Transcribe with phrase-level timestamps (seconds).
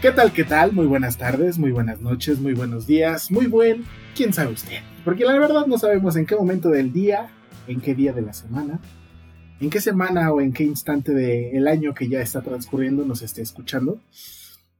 [0.00, 0.72] ¿Qué tal, qué tal?
[0.72, 4.78] Muy buenas tardes, muy buenas noches, muy buenos días, muy buen, quién sabe usted.
[5.04, 7.30] Porque la verdad no sabemos en qué momento del día,
[7.66, 8.78] en qué día de la semana,
[9.58, 13.42] en qué semana o en qué instante del año que ya está transcurriendo nos esté
[13.42, 14.00] escuchando.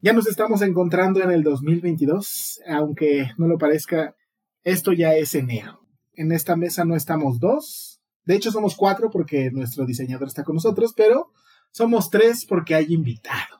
[0.02, 4.14] Ya nos estamos encontrando en el 2022, aunque no lo parezca,
[4.62, 5.80] esto ya es enero.
[6.14, 10.54] En esta mesa no estamos dos, de hecho somos cuatro porque nuestro diseñador está con
[10.54, 11.32] nosotros, pero
[11.70, 13.58] somos tres porque hay invitado.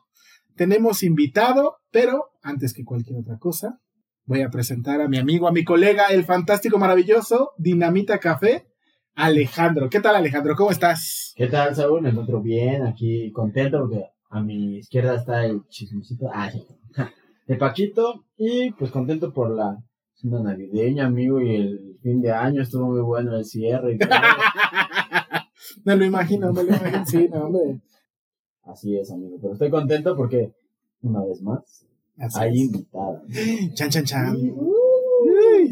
[0.56, 3.80] Tenemos invitado, pero antes que cualquier otra cosa,
[4.24, 8.66] voy a presentar a mi amigo, a mi colega, el fantástico, maravilloso Dinamita Café,
[9.14, 9.88] Alejandro.
[9.88, 10.54] ¿Qué tal, Alejandro?
[10.56, 11.32] ¿Cómo estás?
[11.36, 12.02] ¿Qué tal, Saúl?
[12.02, 16.66] Me encuentro bien, aquí contento porque a mi izquierda está el chismecito, ah, sí,
[17.46, 19.78] de Paquito, y pues contento por la
[20.14, 24.10] cena navideña, amigo, y el fin de año estuvo muy bueno el cierre y todo.
[25.84, 27.06] Me lo imagino, me lo imagino.
[27.06, 27.80] Sí, no, hombre.
[28.68, 30.52] Así es, amigo, pero estoy contento porque,
[31.02, 31.86] una vez más,
[32.18, 32.60] Así hay es.
[32.66, 33.22] invitada.
[33.74, 34.36] Chan, chan, chan.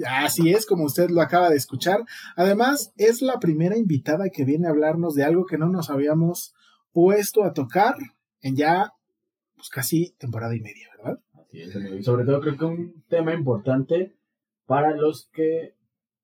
[0.08, 2.04] Así es, como usted lo acaba de escuchar.
[2.36, 6.54] Además, es la primera invitada que viene a hablarnos de algo que no nos habíamos
[6.92, 7.96] puesto a tocar
[8.40, 8.92] en ya,
[9.56, 11.20] pues casi temporada y media, ¿verdad?
[11.34, 14.16] Así es, amigo, y sobre todo creo que un tema importante
[14.66, 15.74] para los que,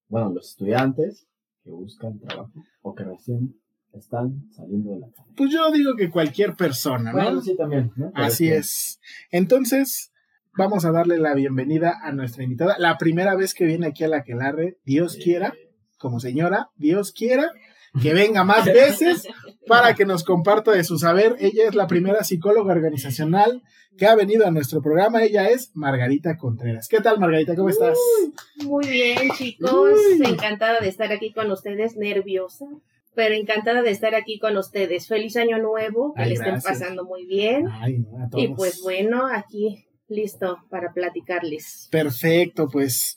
[0.09, 1.27] bueno, los estudiantes
[1.63, 2.53] que buscan trabajo
[2.83, 3.57] o que recién
[3.95, 5.35] están saliendo de la carrera.
[5.37, 7.23] Pues yo digo que cualquier persona, ¿no?
[7.23, 7.93] Bueno, sí, también.
[7.97, 8.11] ¿no?
[8.15, 9.01] Así que- es.
[9.31, 10.13] Entonces,
[10.57, 12.77] vamos a darle la bienvenida a nuestra invitada.
[12.79, 15.55] La primera vez que viene aquí a la Quelarre, Dios quiera,
[15.99, 17.51] como señora, Dios quiera,
[18.01, 19.29] que venga más veces
[19.67, 21.37] para que nos comparta de su saber.
[21.41, 23.63] Ella es la primera psicóloga organizacional
[23.99, 25.23] que ha venido a nuestro programa.
[25.23, 26.89] Ella es Margarita Contreras.
[26.89, 27.55] ¿Qué tal, Margarita?
[27.55, 27.99] ¿Cómo estás?
[28.65, 29.71] Muy bien, chicos.
[29.73, 30.27] Uy.
[30.27, 32.65] Encantada de estar aquí con ustedes, nerviosa,
[33.15, 35.07] pero encantada de estar aquí con ustedes.
[35.09, 36.79] Feliz año nuevo, que Ay, le estén gracias.
[36.81, 37.69] pasando muy bien.
[37.71, 38.45] Ay, a todos.
[38.45, 41.89] Y pues bueno, aquí listo para platicarles.
[41.91, 43.17] Perfecto, pues,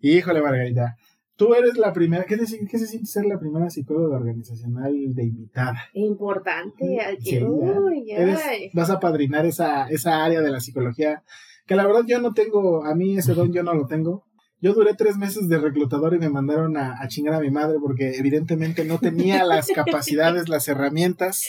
[0.00, 0.96] híjole, Margarita.
[1.36, 5.24] Tú eres la primera, ¿qué se, qué se siente ser la primera psicóloga organizacional de
[5.24, 5.76] invitada?
[5.92, 7.30] Importante, aquí.
[7.30, 7.46] Sí, ya.
[7.46, 8.70] Uy, Eres- ay.
[8.72, 11.22] vas a padrinar esa, esa área de la psicología,
[11.66, 14.24] que la verdad yo no tengo, a mí ese don yo no lo tengo.
[14.60, 17.78] Yo duré tres meses de reclutador y me mandaron a, a chingar a mi madre
[17.80, 21.48] porque evidentemente no tenía las capacidades, las herramientas.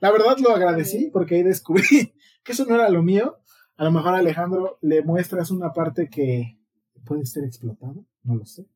[0.00, 2.14] La verdad lo agradecí porque ahí descubrí
[2.44, 3.38] que eso no era lo mío.
[3.76, 6.58] A lo mejor Alejandro le muestras una parte que
[7.04, 8.66] puede ser explotado, no lo sé.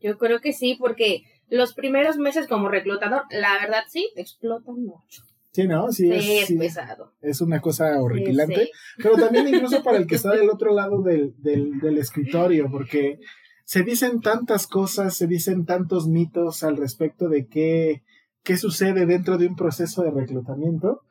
[0.00, 5.22] Yo creo que sí, porque los primeros meses como reclutador, la verdad sí, explotan mucho.
[5.54, 5.92] Sí, ¿no?
[5.92, 7.12] Sí, es, es sí, pesado.
[7.20, 8.56] es una cosa horripilante.
[8.56, 9.02] Sí, sí.
[9.02, 13.20] pero también incluso para el que está del otro lado del, del, del escritorio, porque
[13.64, 18.02] se dicen tantas cosas, se dicen tantos mitos al respecto de qué,
[18.42, 21.02] qué sucede dentro de un proceso de reclutamiento,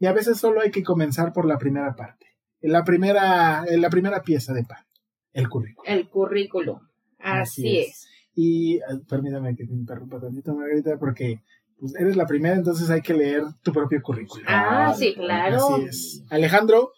[0.00, 2.28] y a veces solo hay que comenzar por la primera parte,
[2.62, 4.86] la primera, la primera pieza de pan,
[5.34, 5.84] el currículum.
[5.86, 6.78] El currículum.
[7.18, 7.88] Así, Así es.
[7.88, 8.08] es.
[8.34, 11.42] Y eh, permítame que te interrumpa tantito, Margarita, porque
[11.82, 14.46] pues, eres la primera, entonces hay que leer tu propio currículum.
[14.46, 15.74] Ah, sí, claro.
[15.74, 16.24] Así es.
[16.30, 16.92] Alejandro,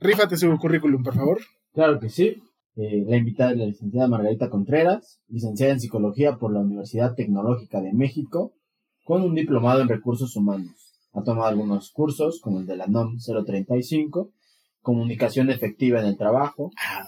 [0.00, 1.38] rífate su currículum, por favor.
[1.72, 2.42] Claro que sí.
[2.74, 7.80] Eh, la invitada es la licenciada Margarita Contreras, licenciada en Psicología por la Universidad Tecnológica
[7.80, 8.54] de México,
[9.04, 10.92] con un diplomado en Recursos Humanos.
[11.12, 14.32] Ha tomado algunos cursos, como el de la NOM 035,
[14.80, 17.06] comunicación efectiva en el trabajo, Ah,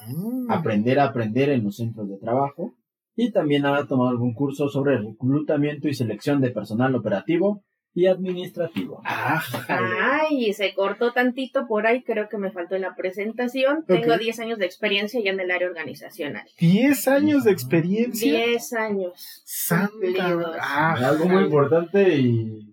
[0.51, 2.75] aprender a aprender en los centros de trabajo
[3.17, 7.65] y también ha tomado algún curso sobre reclutamiento y selección de personal operativo
[7.95, 9.01] y administrativo.
[9.07, 9.43] ah.
[9.69, 13.85] Ay, se cortó tantito por ahí, creo que me faltó en la presentación.
[13.87, 14.21] Tengo Ok.
[14.21, 16.43] 10 años de experiencia ya en el área organizacional.
[16.61, 18.45] 10 años de experiencia.
[18.47, 19.43] 10 años.
[19.47, 20.59] Santa.
[20.61, 22.66] Ah, algo muy importante y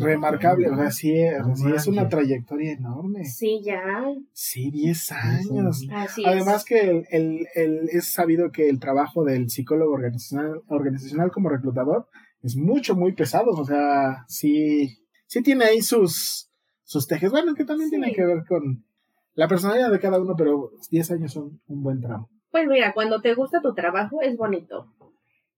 [0.00, 0.68] remarcable.
[0.70, 3.24] O sea, sí, o sea, No sí es una trayectoria enorme.
[3.24, 3.80] Sí, ya.
[4.32, 5.86] Sí, 10 años.
[5.92, 6.64] Así Además es.
[6.64, 12.06] que el, el- el- es sabido que el trabajo del psicólogo organizacional, organizacional como reclutador
[12.42, 13.50] es mucho, muy pesado.
[13.52, 16.50] O sea, sí, sí tiene ahí sus,
[16.84, 17.30] sus tejes.
[17.30, 17.96] Bueno, que también Sí.
[17.96, 18.84] tiene que ver con
[19.34, 22.28] la personalidad de cada uno, pero 10 años son un buen tramo.
[22.50, 24.92] Pues mira, cuando te gusta tu trabajo es bonito.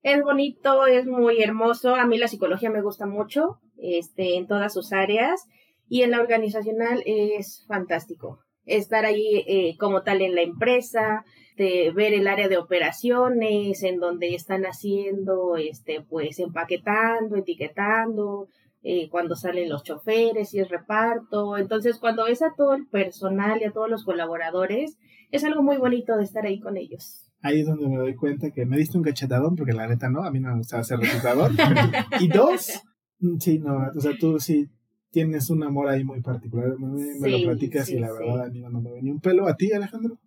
[0.02, 1.94] Es bonito, es muy hermoso.
[1.94, 5.48] A mí la psicología me gusta mucho, este, en todas sus áreas.
[5.88, 8.40] Y en la organizacional es fantástico.
[8.64, 11.24] Estar ahí eh, como tal en la empresa,
[11.56, 18.48] de ver el área de operaciones, en donde están haciendo, este, pues empaquetando, etiquetando,
[18.82, 21.56] eh, cuando salen los choferes y el reparto.
[21.56, 24.98] Entonces, cuando ves a todo el personal y a todos los colaboradores,
[25.30, 27.31] es algo muy bonito de estar ahí con ellos.
[27.42, 30.22] Ahí es donde me doy cuenta que me diste un cachetadón, porque la neta no,
[30.22, 31.50] a mí no me gusta ser reclutador.
[32.20, 32.80] y dos,
[33.18, 34.70] mm, sí, no, o sea, tú sí
[35.10, 36.78] tienes un amor ahí muy particular.
[36.78, 38.14] Me, me Sí, lo platicas sí, y la sí.
[38.18, 39.46] verdad a mí no me mueve ni un pelo.
[39.46, 40.18] ¿A ti, Alejandro?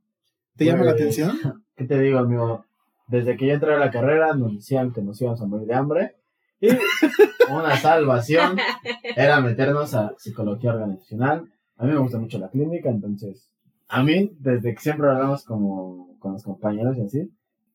[0.56, 1.38] ¿Te llama la atención?
[1.76, 2.66] ¿Qué te digo, amigo?
[3.08, 5.74] Desde que yo entré a la carrera nos decían que nos íbamos a morir de
[5.74, 6.16] hambre.
[6.62, 6.70] Y
[7.52, 8.58] una salvación
[9.16, 11.52] era meternos a psicología organizacional.
[11.78, 13.50] A mí me gusta mucho la clínica, entonces,
[13.88, 17.32] a mí, desde que siempre hablamos como con los compañeros y así,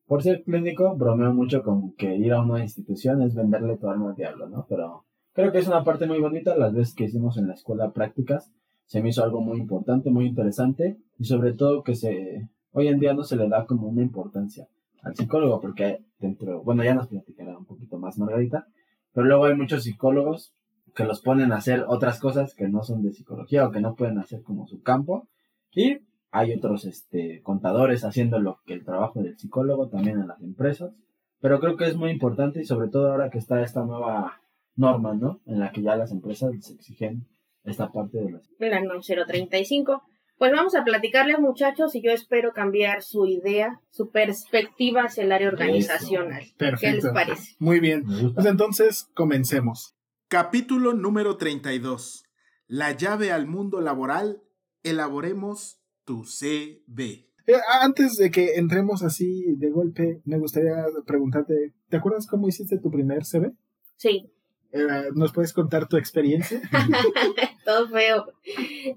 [0.06, 4.10] por ser clínico, bromeo mucho con que ir a una institución es venderle tu alma
[4.10, 4.66] al diablo, ¿no?
[4.68, 6.56] Pero creo que es una parte muy bonita.
[6.56, 8.52] Las veces que hicimos en la escuela prácticas,
[8.86, 12.98] se me hizo algo muy importante, muy interesante, y sobre todo que se, hoy en
[12.98, 14.66] día no se le da como una importancia
[15.02, 18.66] al psicólogo, porque dentro, bueno, ya nos platicará un poquito más Margarita,
[19.12, 20.54] pero luego hay muchos psicólogos
[20.94, 23.94] que los ponen a hacer otras cosas que no son de psicología o que no
[23.94, 25.28] pueden hacer como su campo,
[25.72, 25.99] y
[26.31, 30.93] hay otros este, contadores haciendo lo que el trabajo del psicólogo también en las empresas,
[31.40, 34.40] pero creo que es muy importante y sobre todo ahora que está esta nueva
[34.76, 35.40] norma, ¿no?
[35.46, 37.26] En la que ya las empresas les exigen
[37.64, 38.43] esta parte de las...
[38.58, 40.02] la NOM 035.
[40.38, 45.32] Pues vamos a platicarles, muchachos, y yo espero cambiar su idea, su perspectiva hacia el
[45.32, 46.40] área organizacional.
[46.56, 47.12] ¿Qué les Perfecto.
[47.12, 47.56] parece?
[47.58, 48.05] Muy bien.
[48.34, 49.96] Pues entonces, comencemos.
[50.28, 52.25] Capítulo número 32.
[52.69, 54.40] La llave al mundo laboral.
[54.82, 57.27] Elaboremos tu CV.
[57.47, 62.79] Eh, antes de que entremos así de golpe, me gustaría preguntarte, ¿te acuerdas cómo hiciste
[62.79, 63.53] tu primer CV?
[63.97, 64.31] Sí,
[64.73, 66.61] Eh, ¿Nos puedes contar tu experiencia?
[67.65, 68.32] todo feo.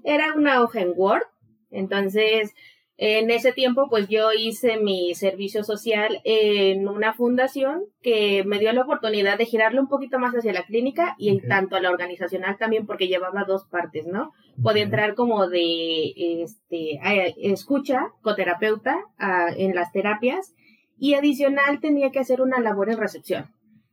[0.04, 1.24] Era una hoja en Word,
[1.72, 2.52] entonces
[2.96, 8.72] en ese tiempo pues yo hice mi servicio social en una fundación que me dio
[8.72, 11.90] la oportunidad de girarlo un poquito más hacia la clínica y en tanto a la
[11.90, 14.32] organizacional también porque llevaba dos partes, ¿no?
[14.62, 16.12] Podía entrar como de
[16.42, 17.00] este
[17.38, 20.54] escucha, coterapeuta a- en las terapias
[20.96, 23.46] y adicional tenía que hacer una labor en recepción.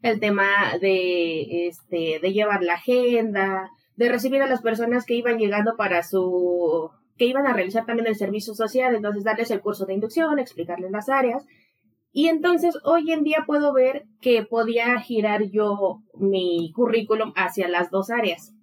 [0.03, 0.47] El tema
[0.79, 6.03] de este de llevar la agenda, de recibir a las personas que iban llegando para
[6.03, 10.39] su que iban a realizar también el servicio social, entonces darles el curso de inducción,
[10.39, 11.45] explicarles las áreas.
[12.11, 17.91] Y entonces hoy en día puedo ver que podía girar yo mi currículum hacia las
[17.91, 18.55] dos áreas.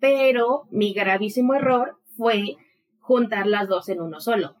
[0.00, 2.56] Pero mi gravísimo error fue
[2.98, 4.56] juntar las dos en uno solo.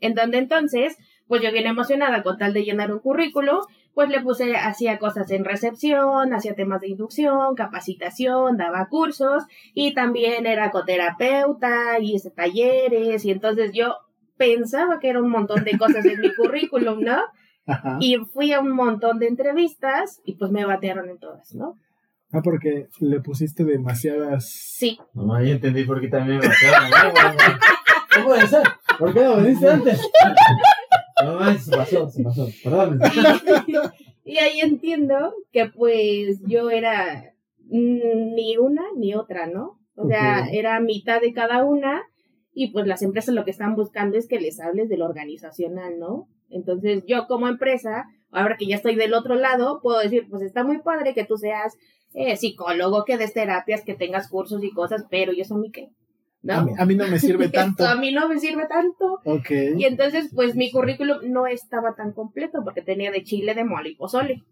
[0.00, 3.66] En donde entonces, pues yo bien emocionada con tal de llenar un currículo,
[3.98, 9.42] pues le puse, hacía cosas en recepción, hacía temas de inducción, capacitación, daba cursos
[9.74, 13.96] y también era coterapeuta y hice talleres y entonces yo
[14.36, 17.18] pensaba que era un montón de cosas en mi currículum, ¿no?
[17.66, 17.96] Ajá.
[17.98, 21.76] Y fui a un montón de entrevistas y pues me batearon en todas, ¿no?
[22.30, 24.48] Ah, porque le pusiste demasiadas...
[24.48, 27.36] Sí, No, ya entendí por qué también me batearon,
[28.16, 28.62] No puede ser.
[28.96, 30.00] ¿Por qué no veniste antes?
[31.58, 32.48] Se pasó, se pasó.
[32.62, 33.00] Perdón.
[34.24, 37.34] y ahí entiendo que pues yo era
[37.64, 39.78] mm, ni una ni otra, ¿no?
[39.96, 42.02] O sea, era mitad de cada una
[42.54, 45.98] y pues las empresas lo que están buscando es que les hables de lo organizacional,
[45.98, 46.28] ¿no?
[46.50, 50.64] Entonces yo como empresa, ahora que ya estoy del otro lado, puedo decir, pues está
[50.64, 51.76] muy padre que tú seas
[52.14, 55.70] eh, psicólogo, que des terapias, que tengas cursos y cosas, pero ¿y eso a mí
[56.44, 56.52] qué?
[56.52, 56.66] A, ¿No?
[56.66, 57.82] mí, a mí no me sirve tanto.
[57.84, 59.20] Esto a mí no me sirve tanto.
[59.24, 59.50] Ok.
[59.76, 63.90] Y entonces, pues mi currículum no estaba tan completo porque tenía de chile, de mole
[63.90, 64.42] y pozole.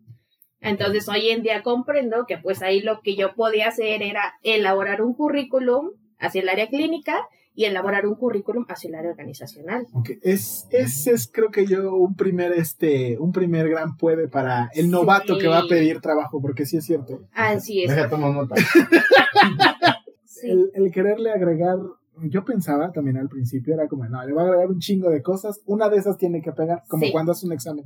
[0.61, 5.02] Entonces, hoy en día comprendo que pues ahí lo que yo podía hacer era elaborar
[5.02, 7.14] un currículum hacia el área clínica
[7.55, 9.87] y elaborar un currículum hacia el área organizacional.
[9.93, 14.69] Ok, Es, ese es creo que yo un primer, este, un primer gran puede para
[14.75, 15.40] el novato Sí.
[15.43, 17.21] que va a pedir trabajo, porque sí es cierto.
[17.33, 17.95] Así es.
[17.95, 18.57] Deja, tomo nota.
[20.47, 20.50] Sí.
[20.53, 21.76] El, el quererle agregar,
[22.29, 25.23] yo pensaba también al principio, era como, no, le va a agregar un chingo de
[25.23, 27.12] cosas, una de esas tiene que pegar, como Sí.
[27.12, 27.85] cuando hace un examen.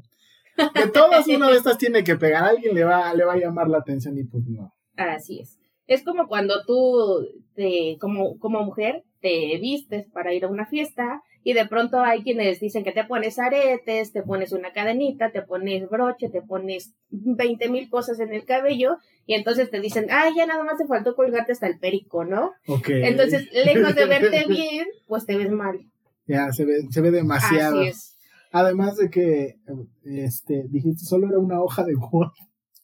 [0.57, 3.69] De todas, una de estas tiene que pegar, alguien le va, le va a llamar
[3.69, 4.73] la atención y pues no.
[4.97, 5.59] Así es.
[5.87, 11.23] Es como cuando tú, te, como, como mujer, te vistes para ir a una fiesta
[11.43, 15.43] y de pronto hay quienes dicen que te pones aretes, te pones una cadenita, te
[15.43, 20.29] pones broche, te pones 20 mil cosas en el cabello y entonces te dicen, ah,
[20.37, 22.53] ya nada más te faltó colgarte hasta el perico, ¿no?
[22.89, 25.81] Entonces, lejos de verte bien, pues te ves mal.
[26.27, 27.81] Ya, se ve, se ve demasiado.
[27.81, 28.17] Así es.
[28.53, 29.57] Además de que,
[30.05, 32.33] este, dijiste, solo era una hoja de Word,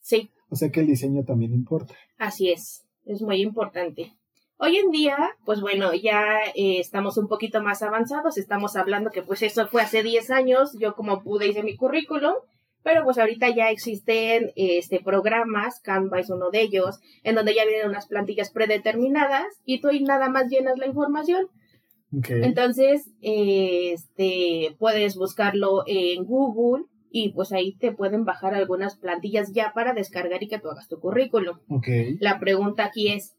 [0.00, 1.94] Sí, o sea que el diseño también importa.
[2.16, 4.12] Así es, es muy importante.
[4.58, 9.22] Hoy en día, pues bueno, ya eh, estamos un poquito más avanzados, estamos hablando que
[9.22, 12.32] pues eso fue hace 10 años, yo como pude hice mi currículum,
[12.82, 17.66] pero pues ahorita ya existen este programas, Canva es uno de ellos, en donde ya
[17.66, 21.48] vienen unas plantillas predeterminadas y tú ahí nada más llenas la información.
[22.16, 22.30] Ok.
[22.30, 29.52] Entonces, eh, este, puedes buscarlo en Google y pues ahí te pueden bajar algunas plantillas
[29.52, 31.58] ya para descargar y que tú hagas tu currículum.
[31.68, 31.88] Ok.
[32.20, 33.35] La pregunta aquí es,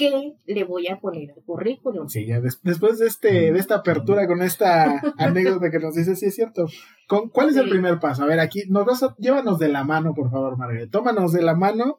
[0.00, 2.08] ¿qué le voy a poner al currículum?
[2.08, 6.16] Sí, ya des- después de este, de esta apertura con esta anécdota que nos dice,
[6.16, 6.66] sí es cierto.
[7.06, 8.22] Con, ¿Cuál es el primer paso?
[8.22, 10.90] A ver, aquí, nos vas a- llévanos de la mano, por favor, Margaret.
[10.90, 11.98] Tómanos de la mano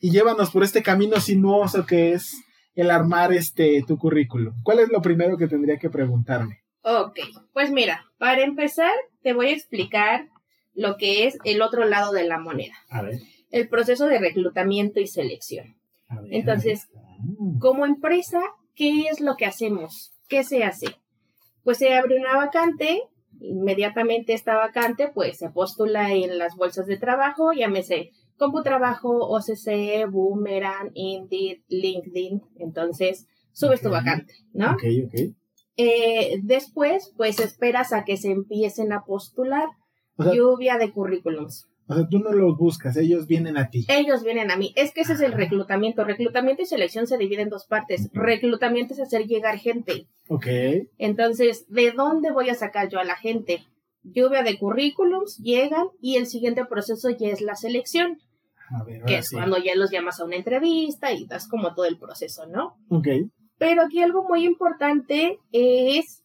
[0.00, 2.34] y llévanos por este camino sinuoso que es
[2.74, 4.54] el armar este tu currículum.
[4.62, 6.60] ¿Cuál es lo primero que tendría que preguntarme?
[6.84, 7.18] Ok,
[7.52, 8.90] pues mira, para empezar
[9.22, 10.26] te voy a explicar
[10.74, 13.18] lo que es el otro lado de la moneda, A ver.
[13.50, 15.76] el proceso de reclutamiento y selección.
[16.08, 16.24] ver.
[16.30, 16.88] Entonces,
[17.58, 18.40] como empresa,
[18.74, 20.12] ¿qué es lo que hacemos?
[20.28, 20.86] ¿Qué se hace?
[21.64, 23.02] Pues se abre una vacante,
[23.40, 30.90] inmediatamente esta vacante pues se postula en las bolsas de trabajo, llámese Computrabajo, OCC, Boomerang,
[30.94, 34.72] Indeed, LinkedIn, entonces subes tu vacante, ¿no?
[34.72, 35.14] Ok, ok.
[35.76, 39.68] Eh, después pues esperas a que se empiecen a postular
[40.16, 41.68] O sea, lluvia de currículums.
[41.92, 43.86] O sea, tú no los buscas, ellos vienen a ti.
[43.88, 44.72] Ellos vienen a mí.
[44.76, 46.04] Es que ese es el reclutamiento.
[46.04, 48.08] Reclutamiento y selección se divide en dos partes.
[48.12, 50.06] Reclutamiento es hacer llegar gente.
[50.28, 50.46] Ok.
[50.98, 53.64] Entonces, ¿de dónde voy a sacar yo a la gente?
[54.02, 58.18] Lluvia de currículums, llegan y el siguiente proceso ya es la selección,
[58.76, 59.36] A ver, que es sí.
[59.36, 62.76] cuando ya los llamas a una entrevista y das como todo el proceso, ¿no?
[62.88, 63.06] Ok.
[63.58, 66.24] Pero aquí algo muy importante es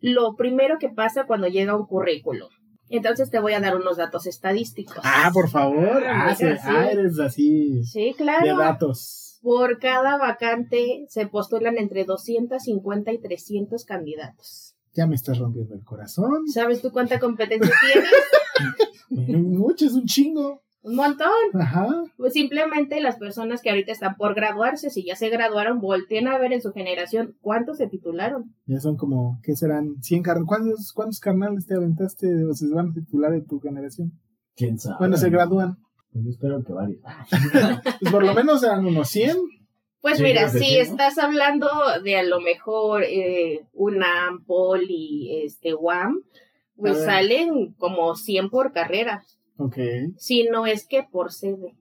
[0.00, 2.48] lo primero que pasa cuando llega un currículum.
[2.96, 4.98] Entonces te voy a dar unos datos estadísticos.
[5.02, 6.04] Ah, por favor.
[6.06, 6.60] Ah, Amiga, sí, sí.
[6.68, 8.58] ah, eres así Sí, de claro.
[8.58, 9.38] datos.
[9.42, 14.74] Por cada vacante se postulan entre 250 y 300 candidatos.
[14.94, 16.46] Ya me estás rompiendo el corazón.
[16.52, 18.10] ¿Sabes tú cuánta competencia tienes?
[19.42, 20.62] Mucho, es un chingo.
[20.82, 21.28] Un montón.
[21.54, 21.86] Ajá.
[22.16, 26.38] Pues simplemente las personas que ahorita están por graduarse, si ya se graduaron, volteen a
[26.38, 28.54] ver en su generación cuántos se titularon.
[28.66, 30.02] Ya son como, ¿qué serán?
[30.02, 30.48] 100 carnales.
[30.48, 34.12] ¿Cuántos, ¿Cuántos carnales te aventaste o se van a titular de tu generación?
[34.56, 34.96] ¿Quién sabe?
[34.98, 35.76] Bueno, se gradúan.
[36.12, 37.00] Pues yo espero que varios.
[38.00, 39.36] Pues por lo menos serán unos 100.
[40.00, 40.80] Pues Sí, mira, si sí, ¿no?
[40.82, 41.68] estás hablando
[42.02, 46.22] de a lo mejor eh, UNAM, Poli, este, UAM,
[46.74, 49.22] pues salen como 100 por carrera,
[49.64, 49.76] Ok.
[50.16, 51.74] si no es que por sede.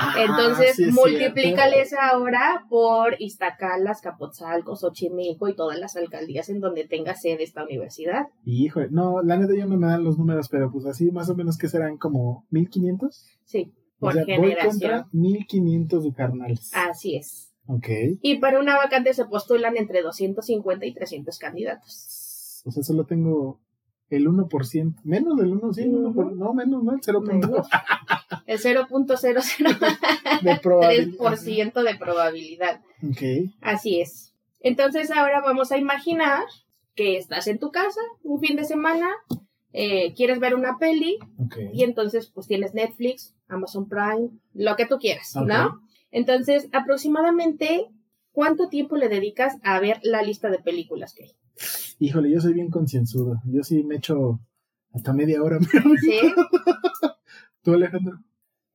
[0.00, 6.60] Ah, Entonces, sí es multiplícales ahora por Iztacalas, Capotzalco, Xochimilco y todas las alcaldías en
[6.60, 8.26] donde tenga sede esta universidad.
[8.44, 11.34] Híjole, no, la neta yo no me dan los números, pero pues así más o
[11.34, 13.26] menos que serán como 1500.
[13.44, 14.70] Sí, O por sea, voy generación.
[14.70, 16.70] contra 1500 de carnales.
[16.74, 17.52] Así es.
[17.66, 17.88] Ok.
[18.22, 22.62] Y para una vacante se postulan entre 250 y 300 candidatos.
[22.64, 23.60] O sea, solo tengo
[24.10, 24.94] el 1%.
[25.04, 27.66] Menos del 1, sí, 1%, no, menos, no, el 0.2 Menos.
[28.46, 31.18] El 0.00 de probabilidad.
[31.18, 32.80] 3% de probabilidad.
[33.08, 33.52] Ok.
[33.60, 34.34] Así es.
[34.60, 36.44] Entonces ahora vamos a imaginar
[36.94, 39.08] que estás en tu casa un fin de semana,
[39.72, 41.18] eh, quieres ver una peli
[41.72, 45.36] y entonces pues tienes Netflix, Amazon Prime, lo que tú quieras.
[45.36, 45.80] ¿no?
[46.10, 47.86] Entonces aproximadamente
[48.38, 51.32] ¿cuánto tiempo le dedicas a ver la lista de películas que hay?
[51.98, 53.40] Híjole, yo soy bien concienzudo.
[53.46, 54.40] Yo sí me echo
[54.92, 55.58] hasta media hora.
[56.00, 56.20] ¿Sí?
[57.62, 58.18] ¿Tú, Alejandro?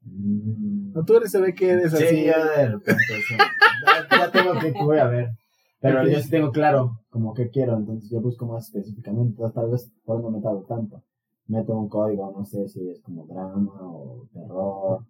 [0.02, 0.92] Mm.
[0.94, 2.06] No, tú eres, se ve que eres así.
[2.06, 3.36] Sí, ya de repente, sí.
[3.86, 5.30] Ya, ya tengo que voy a ver.
[5.80, 9.32] Pero yo sí tengo claro como que quiero, entonces yo busco más específicamente.
[9.32, 11.04] Entonces, tal vez por no me tardo tanto.
[11.48, 15.06] Meto un código, no sé si es como drama o terror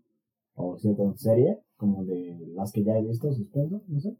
[0.56, 4.16] o cierta serie, como de las que ya he visto, suspenso, no sé.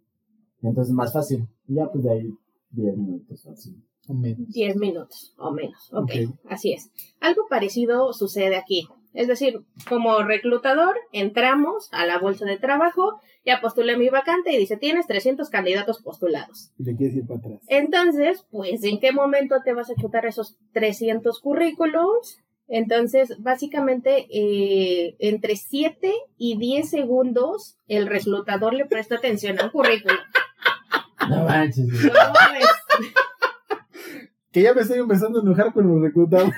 [0.62, 1.48] Y entonces es más fácil.
[1.68, 2.38] Y ya pues de ahí
[2.74, 3.76] 10 minutos o así.
[4.08, 4.48] O menos.
[4.50, 5.90] 10 minutos o menos.
[5.94, 6.36] ok, Ok.
[6.50, 6.92] así es.
[7.22, 8.88] Algo parecido sucede aquí.
[9.14, 14.58] Es decir, como reclutador, entramos a la bolsa de trabajo, ya postulé mi vacante y
[14.58, 16.72] dice, tienes 300 candidatos postulados.
[16.80, 17.60] Y le quieres ir para atrás.
[17.68, 22.40] Entonces, pues, ¿en qué momento te vas a chutar esos 300 currículums?
[22.68, 30.18] Entonces, básicamente, eh, entre 7 y 10 segundos, el reclutador le presta atención al currículum.
[31.30, 31.88] No manches.
[31.88, 32.12] No,
[34.52, 36.52] Que ya me estoy empezando a enojar con los reclutados.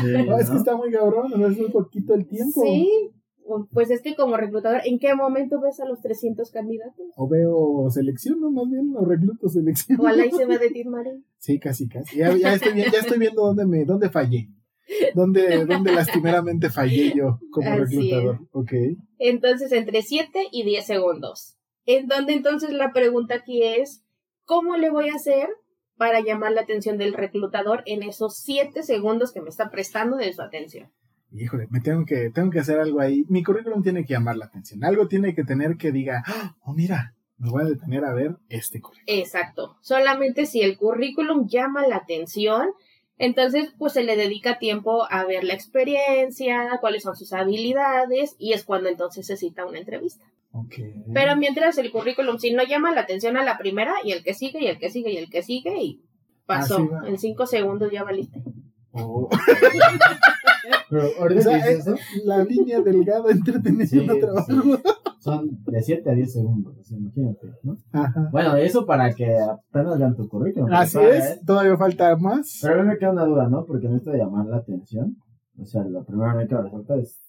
[0.00, 2.62] Sí, No, es que está muy cabrón, no es un poquito el tiempo.
[2.62, 3.12] Sí,
[3.72, 7.06] pues es que como reclutador, ¿en qué momento ves a los 300 candidatos?
[7.16, 8.50] O veo selección, ¿no?
[8.50, 10.00] Más bien, o recluto selección.
[10.00, 11.24] O ahí se va de Marín.
[11.38, 12.16] Sí, casi, casi.
[12.16, 14.48] Ya, ya estoy, ya estoy viendo dónde me, dónde fallé.
[15.14, 18.40] Dónde, dónde lastimeramente fallé yo como Así reclutador.
[18.52, 18.72] Ok.
[19.18, 21.55] Entonces, entre 7 y 10 segundos.
[21.86, 24.04] En donde entonces la pregunta aquí es,
[24.44, 25.48] ¿cómo le voy a hacer
[25.96, 30.32] para llamar la atención del reclutador en esos 7 segundos que me está prestando de
[30.32, 30.90] su atención?
[31.32, 33.24] Híjole, me tengo que, tengo que hacer algo ahí.
[33.28, 34.84] Mi currículum tiene que llamar la atención.
[34.84, 36.24] Algo tiene que tener que diga,
[36.60, 39.20] oh, mira, me voy a detener a ver este currículum.
[39.20, 39.76] Exacto.
[39.80, 42.68] Solamente si el currículum llama la atención,
[43.18, 48.52] entonces pues se le dedica tiempo a ver la experiencia, cuáles son sus habilidades y
[48.52, 50.24] es cuando entonces se cita una entrevista.
[51.12, 54.34] Pero mientras el currículum, si no llama la atención a la primera y el que
[54.34, 56.02] sigue y el que sigue y el que sigue y
[56.46, 56.88] pasó.
[57.06, 58.42] En cinco segundos ya valiste.
[58.92, 59.28] Oh.
[60.88, 61.94] Pero O sea, es eso,
[62.24, 64.52] la línea delgada entre teniendo Sí, trabajo.
[65.26, 67.76] son de 7 a 10 segundos, imagínate, ¿no?
[67.92, 68.28] Ajá.
[68.30, 70.72] Bueno, eso para que apenas vean tu currículum.
[70.72, 71.40] Así es, ¿eh?
[71.44, 72.60] todavía falta más.
[72.62, 73.64] Pero a mí me queda una duda, ¿no?
[73.64, 75.16] Porque en esto de llamar la atención,
[75.60, 77.20] o sea, lo primero que me resalta es,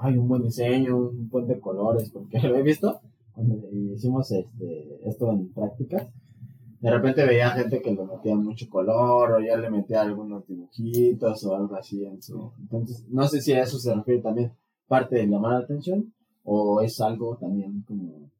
[0.00, 3.00] ay, un buen diseño, un buen de colores, porque lo he visto
[3.34, 6.08] cuando hicimos este, esto en prácticas.
[6.80, 11.44] De repente veía gente que le metía mucho color o ya le metía algunos dibujitos
[11.44, 12.52] o algo así en su...
[12.60, 14.52] Entonces, no sé si a eso se refiere también
[14.86, 16.12] parte de llamar la atención
[16.44, 18.30] o es algo también como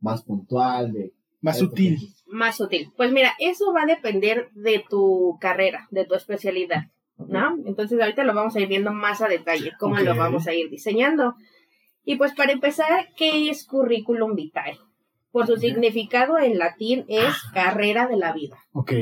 [0.00, 1.14] más puntual de...
[1.40, 1.98] Más sutil.
[2.26, 2.92] Más útil.
[2.96, 7.56] Pues mira, eso va a depender de tu carrera, de tu especialidad, ¿no?
[7.66, 10.70] Entonces ahorita lo vamos a ir viendo más a detalle, cómo lo vamos a ir
[10.70, 11.34] diseñando.
[12.04, 14.78] Y pues para empezar, ¿qué es currículum vitae?
[15.30, 18.92] Por su significado en latín es carrera de la vida Ok.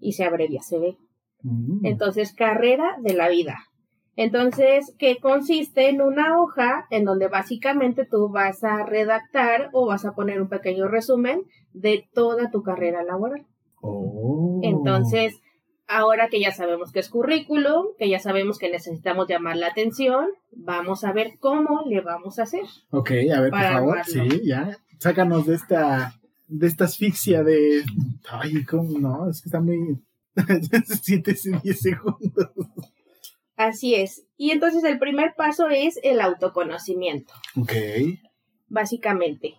[0.00, 0.96] y se abrevia, se ve.
[1.42, 1.84] Mm.
[1.84, 3.58] Entonces, carrera de la vida.
[4.16, 10.04] Entonces, que consiste en una hoja en donde básicamente tú vas a redactar o vas
[10.04, 13.44] a poner un pequeño resumen de toda tu carrera laboral.
[13.82, 14.60] Oh.
[14.62, 15.34] Entonces,
[15.86, 20.28] ahora que ya sabemos que es currículum, que ya sabemos que necesitamos llamar la atención,
[20.52, 22.64] vamos a ver cómo le vamos a hacer.
[22.90, 24.04] Ok, a ver, por favor, armarlo.
[24.30, 24.76] sí, ya.
[24.98, 26.14] Sácanos de esta,
[26.48, 27.84] de esta asfixia de.
[28.30, 29.28] Ay, ¿cómo no?
[29.28, 29.98] Es que está muy.
[31.02, 32.50] Siete y 10 segundos.
[33.56, 34.24] Así es.
[34.36, 37.72] Y entonces el primer paso es el autoconocimiento, Ok.
[38.68, 39.54] básicamente.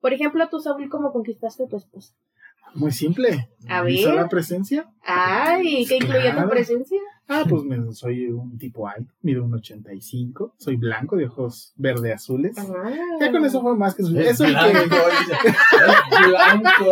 [0.00, 2.14] Por ejemplo, tú, Saúl, ¿cómo conquistaste a tu esposa?
[2.74, 3.48] Muy simple.
[3.68, 4.04] A ¿Mi ver.
[4.04, 4.88] sola presencia?
[5.04, 6.42] Ay, ¿qué incluye Claro.
[6.44, 6.98] tu presencia?
[7.30, 12.12] Ah, pues me- soy un tipo alto, mido un 85, soy blanco de ojos verde
[12.12, 12.56] azules.
[12.58, 12.90] Ah.
[13.20, 14.30] Ya con eso fue más que suficiente.
[14.30, 14.96] Es Eso y blanco,
[15.42, 15.48] que.
[15.48, 16.84] Es blanco.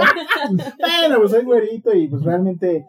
[0.78, 2.84] bueno, pues soy güerito y pues realmente,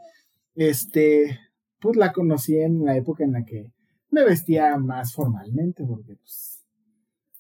[0.56, 1.39] este,
[1.80, 3.71] pues la conocí en la época en la que
[4.10, 6.65] me vestía más formalmente, porque pues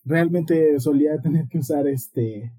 [0.05, 2.53] realmente solía tener que usar este,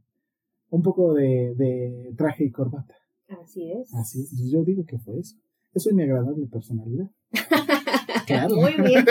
[0.71, 2.95] un poco de, de traje y corbata.
[3.43, 3.93] Así es.
[3.95, 5.37] Así es, entonces yo digo que fue eso.
[5.75, 7.11] Eso es mi agradable personalidad.
[8.27, 8.57] Claro.
[8.57, 9.07] Muy bien.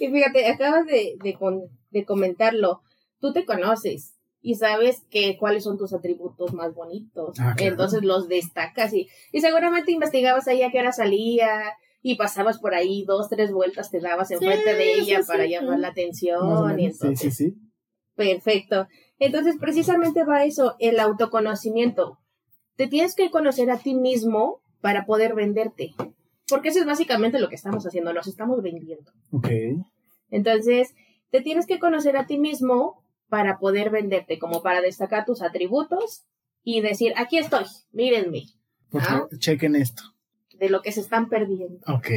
[0.00, 2.80] Y fíjate, acabas de, de, con- de comentarlo.
[3.20, 7.38] Tú te conoces y sabes que cuáles son tus atributos más bonitos.
[7.38, 7.72] Ah, claro.
[7.72, 12.74] Entonces los destacas y, y seguramente investigabas ahí a qué hora salía y pasabas por
[12.74, 15.50] ahí dos, tres vueltas, te dabas enfrente de sí, ella sí, para sí.
[15.50, 16.40] llamar la atención.
[16.46, 16.96] Y menos.
[16.96, 17.56] Sí, entonces, sí, sí.
[18.16, 18.86] Perfecto.
[19.24, 22.18] Entonces, precisamente va eso, el autoconocimiento.
[22.76, 25.94] Te tienes que conocer a ti mismo para poder venderte.
[26.48, 29.12] Porque eso es básicamente lo que estamos haciendo, nos estamos vendiendo.
[29.30, 29.48] Ok.
[30.30, 30.94] Entonces,
[31.30, 36.24] te tienes que conocer a ti mismo para poder venderte, como para destacar tus atributos
[36.64, 38.42] y decir, aquí estoy, mírenme,
[38.90, 39.04] Por Ah.
[39.04, 40.02] favor, chequen esto.
[40.58, 41.80] de lo que se están perdiendo.
[41.88, 42.08] Ok,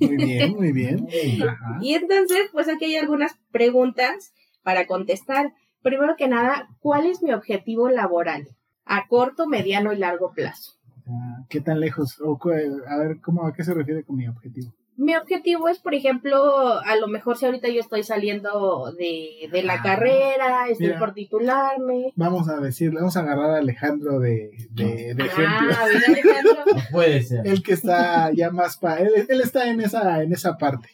[0.00, 1.06] muy bien, muy bien.
[1.46, 1.78] Ajá.
[1.82, 5.52] Y entonces, pues aquí hay algunas preguntas para contestar.
[5.82, 8.48] Primero que nada, ¿cuál es mi objetivo laboral?
[8.84, 10.72] A corto, mediano y largo plazo.
[11.06, 12.20] Ah, ¿Qué tan lejos?
[12.20, 14.72] O a ver, ¿cómo, ¿a qué se refiere con mi objetivo?
[14.96, 19.62] Mi objetivo es, por ejemplo, a lo mejor si ahorita yo estoy saliendo de, de
[19.62, 20.98] la Ah, carrera, estoy mira.
[20.98, 22.12] por titularme.
[22.14, 25.44] Vamos a decirle, vamos a agarrar a Alejandro de, de, de ejemplo.
[25.48, 27.46] Ah, mira, Alejandro, No puede ser.
[27.46, 30.88] El que está ya más pa él, él está en esa, en esa parte.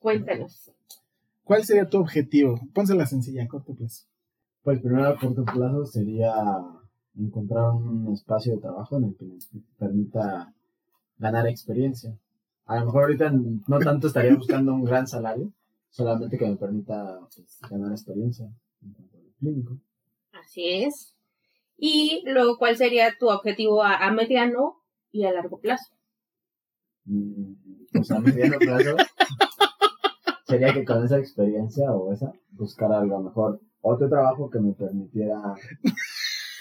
[0.00, 0.70] cuéntanos.
[1.44, 2.58] ¿Cuál sería tu objetivo?
[2.74, 4.04] Pónsela sencilla, a corto plazo.
[4.64, 6.34] Pues primero a corto plazo sería
[7.16, 9.38] encontrar un espacio de trabajo en el que me
[9.78, 10.52] permita
[11.18, 12.18] ganar experiencia.
[12.64, 15.52] A lo mejor ahorita no tanto estaría buscando un gran salario,
[15.90, 18.46] solamente que me permita pues, ganar experiencia
[18.82, 19.78] en cuanto a lo clínico.
[20.32, 21.14] Así es.
[21.76, 24.76] Y luego, ¿cuál sería tu objetivo a, a mediano
[25.12, 25.92] y a largo plazo?
[27.04, 27.52] Mm,
[27.92, 28.96] Pues a mediano plazo
[30.46, 35.40] sería que con esa experiencia o esa buscar algo mejor otro trabajo que me permitiera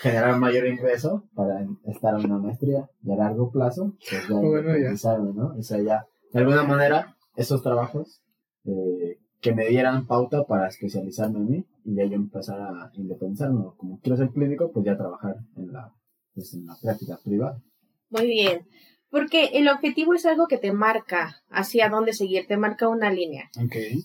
[0.01, 4.51] generar mayor ingreso para estar en una maestría y a largo plazo pues ya Bueno,
[4.69, 4.75] ya.
[4.75, 5.55] independizarme, ¿no?
[5.57, 8.21] O sea, ya de alguna manera esos trabajos
[8.65, 13.63] eh, que me dieran pauta para especializarme en mí y ya yo empezar a independizarme.
[13.77, 15.93] Como quiero ser clínico, pues ya trabajar en la,
[16.33, 17.61] pues, en la práctica privada.
[18.09, 18.67] Muy bien.
[19.13, 23.47] Porque el objetivo es algo que te marca hacia dónde seguir, te marca una línea.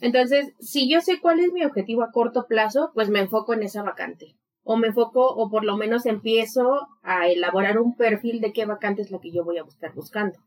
[0.03, 3.63] Entonces, si yo sé cuál es mi objetivo a corto plazo, pues me enfoco en
[3.63, 4.37] esa vacante.
[4.65, 9.01] O me enfoco, o por lo menos empiezo a elaborar un perfil de qué vacante
[9.01, 10.39] es la que yo voy a estar buscando.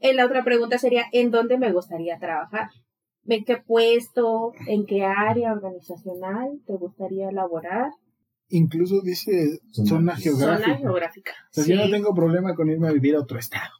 [0.00, 2.70] Eh, la otra pregunta sería, ¿en dónde me gustaría trabajar?
[3.24, 4.52] ¿En qué puesto?
[4.66, 7.92] ¿En qué área organizacional te gustaría elaborar?
[8.50, 10.66] Incluso dice Zona- zona geográfica.
[10.66, 11.32] Zona geográfica.
[11.50, 11.70] O sea, Sí.
[11.72, 13.70] yo no tengo problema con irme a vivir a otro estado.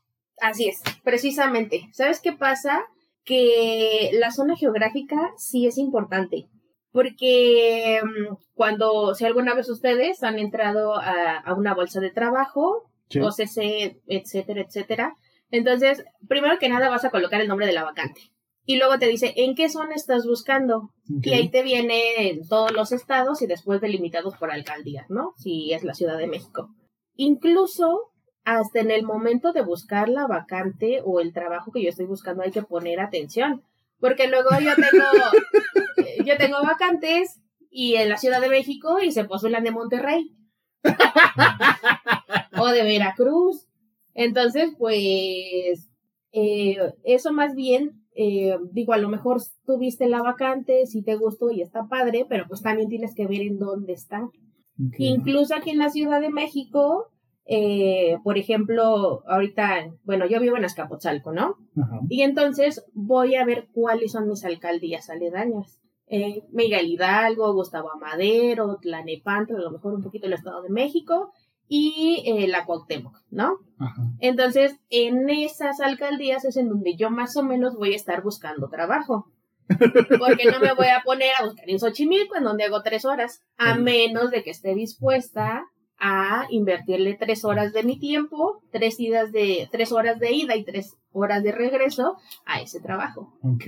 [0.41, 1.89] Así es, precisamente.
[1.93, 2.81] ¿Sabes qué pasa?
[3.25, 6.49] Que la zona geográfica sí es importante.
[6.93, 12.87] Porque mm, cuando, si alguna vez ustedes han entrado a, a una bolsa de trabajo,
[13.09, 13.19] Sí.
[13.21, 15.15] OCC, etcétera, etcétera,
[15.51, 18.21] entonces, primero que nada vas a colocar el nombre de la vacante.
[18.65, 20.91] Y luego te dice, ¿en qué zona estás buscando?
[21.23, 25.33] Y ahí te vienen todos los estados y después delimitados por alcaldías, ¿no?
[25.37, 26.69] Si es la Ciudad de México.
[27.17, 28.13] Incluso
[28.45, 32.43] hasta en el momento de buscar la vacante o el trabajo que yo estoy buscando
[32.43, 33.63] hay que poner atención.
[33.99, 39.25] Porque luego yo tengo, yo tengo vacantes y en la Ciudad de México y se
[39.25, 40.37] postulan de Monterrey.
[42.59, 43.67] o de Veracruz.
[44.15, 45.91] Entonces, pues,
[46.33, 51.51] eh, eso más bien, eh, digo, a lo mejor tuviste la vacante, si te gustó
[51.51, 54.29] y está padre, pero pues también tienes que ver en dónde está.
[54.99, 57.11] Incluso aquí en la Ciudad de México,
[57.45, 61.57] eh, por ejemplo, ahorita, bueno, yo vivo en Azcapotzalco, ¿no?
[61.77, 62.01] Ajá.
[62.09, 65.79] Y entonces voy a ver cuáles son mis alcaldías aledañas.
[66.07, 71.33] Eh, Miguel Hidalgo, Gustavo Amadero, Tlanepantla, a lo mejor un poquito el Estado de México
[71.73, 73.59] y eh, la Cuauhtémoc, ¿no?
[73.79, 74.03] Ajá.
[74.19, 78.69] Entonces, en esas alcaldías es en donde yo más o menos voy a estar buscando
[78.69, 79.27] trabajo.
[79.69, 83.41] Porque no me voy a poner a buscar en Xochimilco, en donde hago tres horas,
[83.57, 85.63] a menos de que esté dispuesta
[85.97, 90.65] a invertirle tres horas de mi tiempo, tres idas de, tres horas de ida y
[90.65, 93.39] tres horas de regreso a ese trabajo.
[93.45, 93.65] Ok.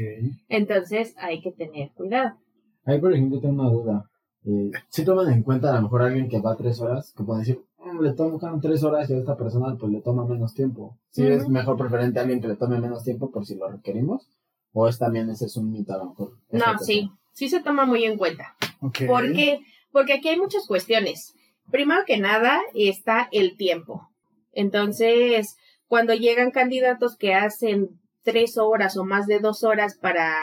[0.49, 2.37] Entonces hay que tener cuidado.
[2.85, 4.05] Ahí, por ejemplo, tengo una duda.
[4.45, 7.43] Eh, si toman en cuenta a lo mejor alguien que va tres horas, que pueden
[7.45, 10.99] decir, "Mm, le toman tres horas y a esta persona pues le toma menos tiempo.
[11.11, 14.29] Si es mejor preferente a alguien que le tome menos tiempo por si lo requerimos,
[14.73, 16.39] o es también ese es un mito a lo mejor.
[16.51, 16.79] No, cuestión.
[16.79, 18.57] sí, sí se toma muy en cuenta.
[18.81, 19.01] Ok.
[19.07, 19.61] ¿Por qué?
[19.91, 21.35] Porque aquí hay muchas cuestiones.
[21.71, 24.09] Primero que nada está el tiempo.
[24.53, 30.37] Entonces, cuando llegan candidatos que hacen tres horas o más de dos horas para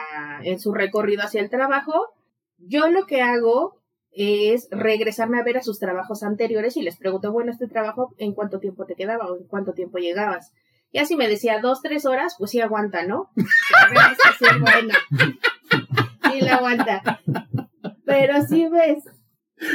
[0.44, 1.94] en su recorrido hacia el trabajo,
[2.58, 3.79] yo lo que hago
[4.12, 8.34] es regresarme a ver a sus trabajos anteriores y les pregunto, bueno, este trabajo, ¿en
[8.34, 10.52] cuánto tiempo te quedaba o en cuánto tiempo llegabas?
[10.92, 13.30] Y así me decía dos, tres horas, pues sí aguanta, ¿no?
[13.36, 14.96] Sí buena.
[16.32, 17.22] Sí la aguanta.
[18.06, 19.04] Pero si ves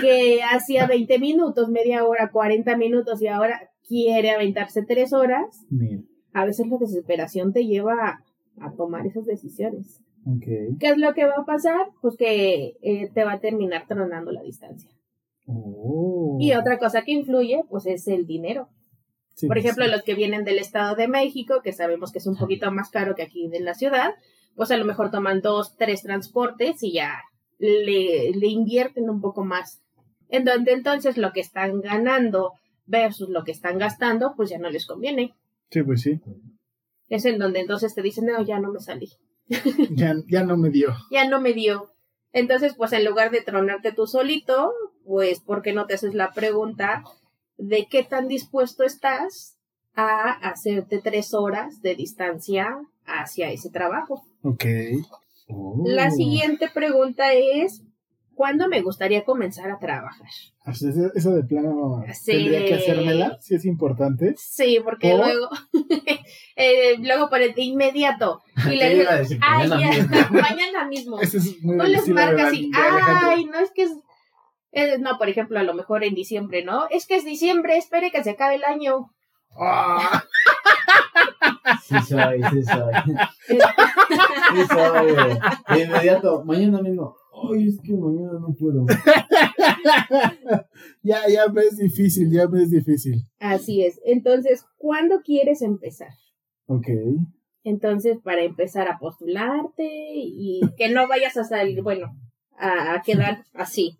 [0.00, 5.64] que hacía 20 minutos, media hora, 40 minutos y ahora quiere aventarse tres horas,
[6.32, 8.24] a veces la desesperación te lleva
[8.60, 10.00] a tomar esas decisiones.
[10.26, 10.78] Ok.
[10.80, 11.88] ¿Qué es lo que va a pasar?
[12.00, 14.90] Pues que eh, te va a terminar tronando la distancia.
[15.46, 16.38] Oh.
[16.40, 18.68] Y otra cosa que influye, pues es el dinero.
[19.34, 19.90] Sí, Por ejemplo, sí.
[19.90, 23.14] los que vienen del Estado de México, que sabemos que es un poquito más caro
[23.14, 24.14] que aquí de la ciudad,
[24.54, 27.22] pues a lo mejor toman dos, tres transportes y ya
[27.58, 29.82] le, le invierten un poco más.
[30.28, 32.52] En donde entonces lo que están ganando
[32.86, 35.34] versus lo que están gastando, pues ya no les conviene.
[35.70, 36.20] Sí, pues sí.
[37.08, 39.10] Es en donde entonces te dicen, no, ya no me salí,
[39.90, 40.94] Ya, ya no me dio.
[41.10, 41.90] ya no me dio.
[42.32, 44.72] Entonces, pues en lugar de tronarte tú solito,
[45.04, 47.04] pues, ¿por qué no te haces la pregunta
[47.56, 49.56] de qué tan dispuesto estás
[49.94, 54.24] a hacerte tres horas de distancia hacia ese trabajo.
[54.42, 54.64] Ok.
[55.48, 55.82] Oh.
[55.86, 57.82] La siguiente pregunta es,
[58.34, 60.26] ¿cuándo me gustaría comenzar a trabajar?
[60.66, 62.32] Eso, eso de plano Sí.
[62.32, 64.34] tendría que hacérmela, si es importante.
[64.36, 65.20] Sí, porque ¿Por?
[65.20, 65.48] luego,
[66.56, 68.42] eh, luego por el de inmediato.
[68.70, 70.26] Y le iba a decir, ay, mañana ya, mismo".
[70.40, 71.20] mañana mismo.
[71.20, 73.92] Ese es muy del les marcas y, ay, no es que es,
[74.72, 76.86] eh, no, por ejemplo, a lo mejor en diciembre, ¿no?
[76.90, 79.10] Es que es diciembre, espere que se acabe el año.
[79.56, 80.22] Ah,
[81.82, 82.92] Sí soy, sí soy.
[83.46, 85.38] Sí soy.
[85.76, 87.16] De inmediato, mañana mismo.
[87.34, 88.86] Ay, es que mañana no puedo.
[91.02, 93.24] ya, ya me es difícil, ya me es difícil.
[93.40, 94.00] Así es.
[94.04, 96.12] Entonces, ¿cuándo quieres empezar?
[96.66, 96.86] Ok.
[97.64, 102.06] Entonces, para empezar a postularte y que no vayas a salir, bueno,
[102.56, 103.98] a, a quedar así.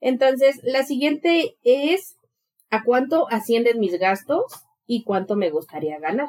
[0.00, 2.16] Entonces, la siguiente es,
[2.70, 6.28] ¿a cuánto ascienden mis gastos y cuánto me gustaría ganar?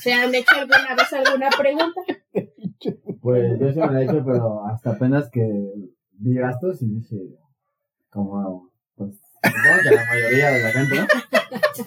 [0.00, 2.00] ¿Se han hecho alguna vez alguna pregunta?
[3.24, 5.42] Pues yo lo he hecho, pero hasta apenas que
[6.18, 7.16] vi gastos y dije,
[8.10, 11.06] como, pues, supongo que la mayoría de la gente, ¿no?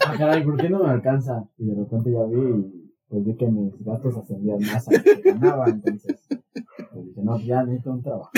[0.08, 1.48] Ah, caray, ¿por qué no me alcanza?
[1.60, 5.04] Y de repente ya vi y pues vi que mis gastos ascendían más a lo
[5.04, 8.32] que ganaba, entonces, pues dije, no, ya necesito un trabajo.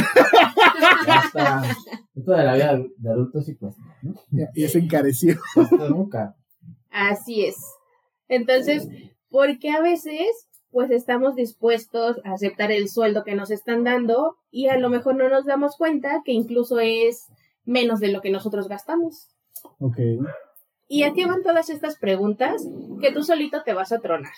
[1.07, 1.61] Ya está.
[2.13, 4.13] Esto de la vida de adultos sí cuesta, ¿no?
[4.31, 5.37] Ya, ya se encareció.
[5.89, 6.35] Nunca.
[6.91, 7.55] Así es.
[8.27, 8.89] Entonces,
[9.29, 14.67] porque a veces, pues estamos dispuestos a aceptar el sueldo que nos están dando y
[14.67, 17.27] a lo mejor no nos damos cuenta que incluso es
[17.65, 19.29] menos de lo que nosotros gastamos.
[19.79, 19.97] Ok.
[20.87, 22.67] Y aquí van todas estas preguntas
[22.99, 24.33] que tú solito te vas a tronar.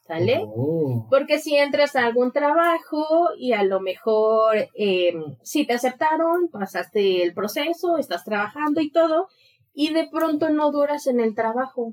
[0.00, 0.44] ¿Sale?
[0.46, 1.06] Oh.
[1.10, 7.24] Porque si entras a algún trabajo y a lo mejor eh, si te aceptaron, pasaste
[7.24, 9.26] el proceso, estás trabajando y todo,
[9.74, 11.92] y de pronto no duras en el trabajo.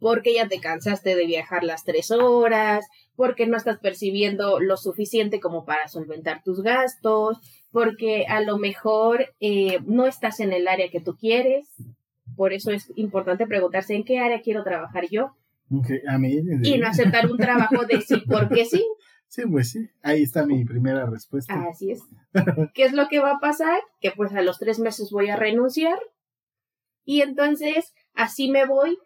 [0.00, 5.38] Porque ya te cansaste de viajar las tres horas, porque no estás percibiendo lo suficiente
[5.40, 7.38] como para solventar tus gastos,
[7.70, 11.68] porque a lo mejor eh, no estás en el área que tú quieres.
[12.34, 15.36] Por eso es importante preguntarse en qué área quiero trabajar yo
[15.72, 16.40] Ok, a mí.
[16.64, 18.84] y no aceptar un trabajo de sí porque sí.
[19.28, 19.88] Sí, pues sí.
[20.02, 21.54] Ahí está mi primera respuesta.
[21.70, 22.02] Así es.
[22.74, 23.80] ¿Qué es lo que va a pasar?
[24.00, 25.98] Que pues a los tres meses voy a renunciar
[27.04, 28.98] y entonces así me voy.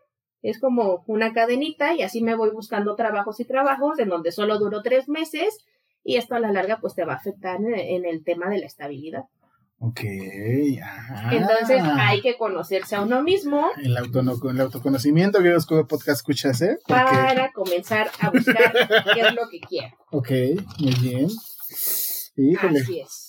[0.44, 4.59] Es como una cadenita y así me voy buscando trabajos y trabajos en donde solo
[4.59, 5.64] duro tres meses
[6.04, 8.66] y esto a la larga pues te va a afectar en, el tema de la
[8.66, 9.24] estabilidad.
[9.78, 10.00] Ok.
[10.83, 11.30] Ah.
[11.33, 16.78] Entonces hay que conocerse a uno mismo El, el autoconocimiento que los podcast escuchas, ¿eh?
[16.87, 18.72] Porque, para comenzar a buscar
[19.14, 19.96] qué es lo que quiero.
[20.11, 20.30] ok,
[20.78, 21.28] muy bien.
[22.37, 22.80] Híjole.
[22.80, 23.24] Así es.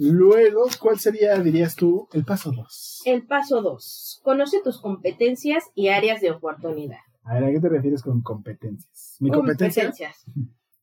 [0.00, 3.02] Luego, ¿cuál sería, dirías tú, el paso dos?
[3.04, 4.20] El paso 2.
[4.22, 7.00] Conoce tus competencias y áreas de oportunidad.
[7.24, 9.16] A ver, ¿a qué te refieres con competencias?
[9.18, 9.82] ¿Mi competencia?
[9.82, 10.24] Competencias.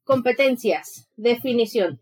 [0.03, 1.09] Competencias.
[1.15, 2.01] Definición.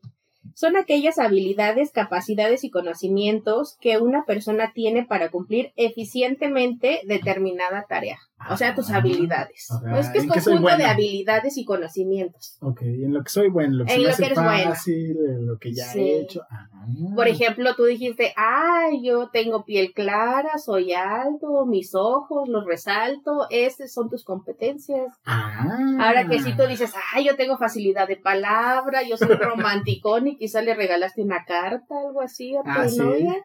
[0.55, 8.17] Son aquellas habilidades, capacidades y conocimientos que una persona tiene para cumplir eficientemente determinada tarea.
[8.51, 9.67] O sea, tus Ah, habilidades.
[9.71, 9.87] ok.
[9.99, 12.57] es que es ¿En qué soy conjunto de habilidades y conocimientos.
[12.61, 14.25] Ok, en lo que soy bueno, en lo que En se me lo hace que
[14.27, 14.69] eres buena.
[14.75, 15.99] fácil, en lo que ya Sí.
[15.99, 16.41] he hecho.
[16.49, 16.67] Ah.
[17.15, 23.47] Por ejemplo, tú dijiste, ah, yo tengo piel clara, soy alto, mis ojos los resalto,
[23.49, 25.11] esas son tus competencias.
[25.25, 25.77] Ah.
[25.99, 30.37] Ahora que si tú dices, ah, yo tengo facilidad de palabra, yo soy romanticón y
[30.37, 32.97] quizá le regalaste una carta, algo así a tu sí.
[32.99, 33.35] novia,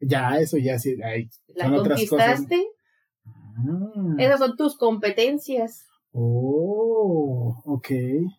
[0.00, 0.96] Ya, eso ya sí.
[1.04, 2.40] Ay, la otras cosas.
[3.58, 4.14] Ah.
[4.18, 5.86] esas son tus competencias.
[6.12, 7.88] Oh, ok.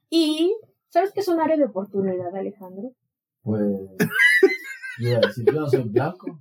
[0.09, 0.55] Y,
[0.89, 2.91] ¿sabes qué es un área de oportunidad, Alejandro?
[3.43, 3.61] Pues,
[4.99, 6.39] yo iba a decir, yo no soy blanco.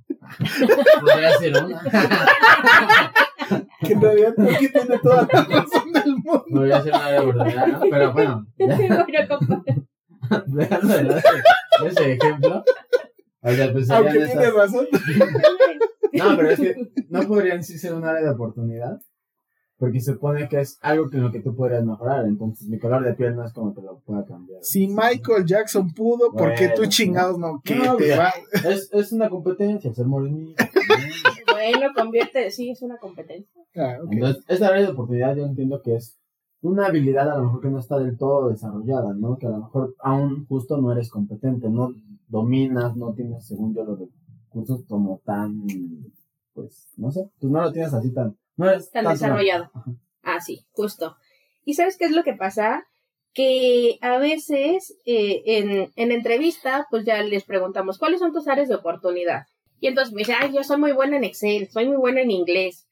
[1.01, 1.83] Podría ser una.
[3.81, 6.45] Que en realidad que tiene toda la razón del mundo.
[6.51, 7.81] Podría ser una área de oportunidad, ¿no?
[7.81, 8.47] Pero bueno,
[10.47, 12.63] dejando de lado ese, ese ejemplo.
[13.41, 14.87] O sea, pues Aunque esas- tiene razón.
[16.19, 16.77] No, pero es que
[17.09, 19.01] no podrían sí ser un área de oportunidad.
[19.79, 22.27] Porque se supone que es algo que en lo que tú podrías mejorar.
[22.27, 24.59] Entonces, mi color de piel no es como que lo pueda cambiar.
[24.65, 27.61] Si Michael Jackson pudo, ¿por qué tú chingados no?
[27.65, 28.19] ¿Qué No, te mira.
[28.19, 28.33] va?
[28.69, 30.65] Es, es una competencia, ser morenito.
[31.53, 33.63] bueno, convierte, sí, es una competencia.
[33.77, 33.99] Ah.
[34.11, 36.19] Entonces, esta área de oportunidad yo entiendo que es
[36.61, 39.39] una habilidad a lo mejor que no está del todo desarrollada, ¿no?
[39.39, 41.95] Que a lo mejor aún justo no eres competente, no
[42.27, 44.01] dominas, no tienes, según yo, los
[44.61, 45.63] recursos como tan,
[46.55, 49.71] pues, no sé, pues no lo tienes así tan, no eres tan tanto- desarrollado.
[50.23, 51.17] Ah, sí, justo.
[51.65, 52.85] ¿Y sabes qué es lo que pasa?
[53.35, 58.69] Que a veces eh, en, en entrevista, pues ya les preguntamos, ¿cuáles son tus áreas
[58.69, 59.45] de oportunidad?
[59.81, 62.31] Y entonces me dice, ay, yo soy muy buena en Excel, soy muy buena en
[62.31, 62.87] inglés.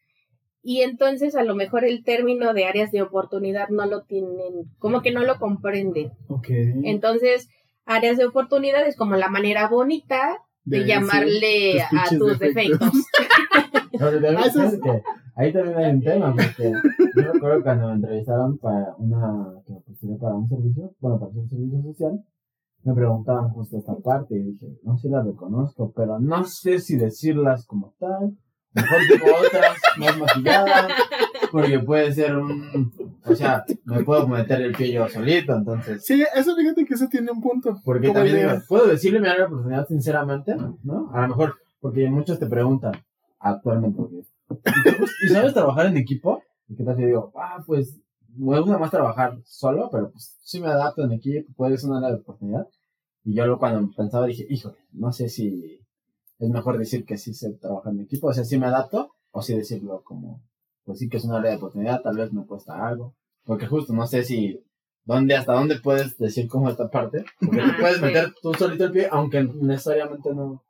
[0.63, 5.01] y entonces a lo mejor el término de áreas de oportunidad no lo tienen, como
[5.01, 6.11] que no lo comprenden.
[6.29, 6.49] Ok.
[6.85, 7.49] Entonces,
[7.85, 12.79] áreas de oportunidad es como la manera bonita de, llamarle a tus defectos.
[12.81, 13.07] defectos.
[13.99, 16.71] Ah, ahí también hay un tema, porque
[17.15, 21.49] yo recuerdo cuando me entrevistaron para una, que para un servicio, bueno, para hacer un
[21.49, 22.25] servicio social,
[22.83, 26.97] me preguntaban justo esta parte y dije, no, sí la reconozco, pero no sé si
[26.97, 28.37] decirlas como tal,
[28.75, 30.93] mejor digo otras más maquilladas,
[31.53, 32.93] porque puede ser un,
[33.25, 37.09] o sea, me puedo meter el pie yo solito, entonces, Sí, eso fíjate que eso
[37.09, 37.81] tiene un punto.
[37.85, 41.11] porque también digo, puedo decirle mi área de oportunidad sinceramente, ¿no?
[41.13, 42.93] A lo mejor, porque muchos te preguntan
[43.39, 44.03] actualmente,
[45.25, 46.43] ¿y sabes trabajar en equipo?
[46.69, 47.99] Y qué tal si yo digo, ah, pues,
[48.37, 51.99] me gusta más trabajar solo, pero pues sí me adapto en equipo, puede ser una
[51.99, 52.67] área de oportunidad.
[53.25, 55.81] Y yo luego cuando pensaba dije, híjole, no sé si
[56.39, 59.43] es mejor decir que sí sé trabajar en equipo, o sea, sí me adapto, o
[59.43, 60.43] sí decirlo como,
[60.87, 63.13] pues sí que es una área de oportunidad, tal vez me cuesta algo.
[63.45, 64.61] Porque justo no sé si
[65.05, 67.25] dónde, hasta dónde puedes decir como esta parte.
[67.41, 68.03] Porque Ah, puedes sí.
[68.05, 70.63] meter tú solito el pie, aunque necesariamente no,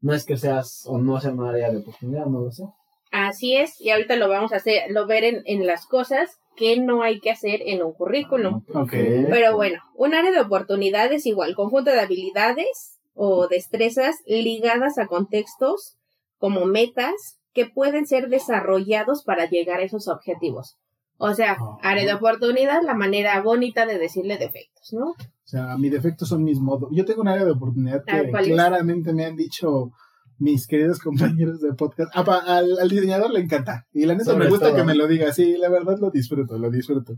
[0.00, 2.64] no es que seas o no sea una área de oportunidad, no lo sé.
[3.10, 6.80] Así es, y ahorita lo vamos a hacer, lo ver en, en las cosas que
[6.80, 8.62] no hay que hacer en un currículum.
[8.74, 8.90] Ok.
[8.90, 15.96] Pero bueno, un área de oportunidades igual, conjunto de habilidades o destrezas ligadas a contextos
[16.38, 20.76] como metas que pueden ser desarrollados para llegar a esos objetivos.
[21.16, 25.10] O sea, área de oportunidad, la manera bonita de decirle defectos, ¿no?
[25.10, 26.90] O sea, mi defecto son mis modos.
[26.92, 29.92] Yo tengo un área de oportunidad que claramente me han dicho
[30.38, 32.10] mis queridos compañeros de podcast.
[32.14, 33.86] Ah, pa- al, al diseñador le encanta.
[33.92, 34.76] Y la neta Sobre me gusta todo.
[34.76, 35.32] que me lo diga.
[35.32, 37.14] Sí, la verdad lo disfruto, lo disfruto.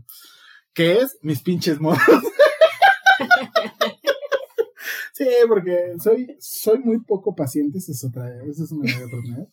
[0.73, 1.97] Que es mis pinches modos.
[5.17, 7.77] sí, porque soy, soy muy poco paciente.
[7.79, 8.85] Esa es otra, esa es una.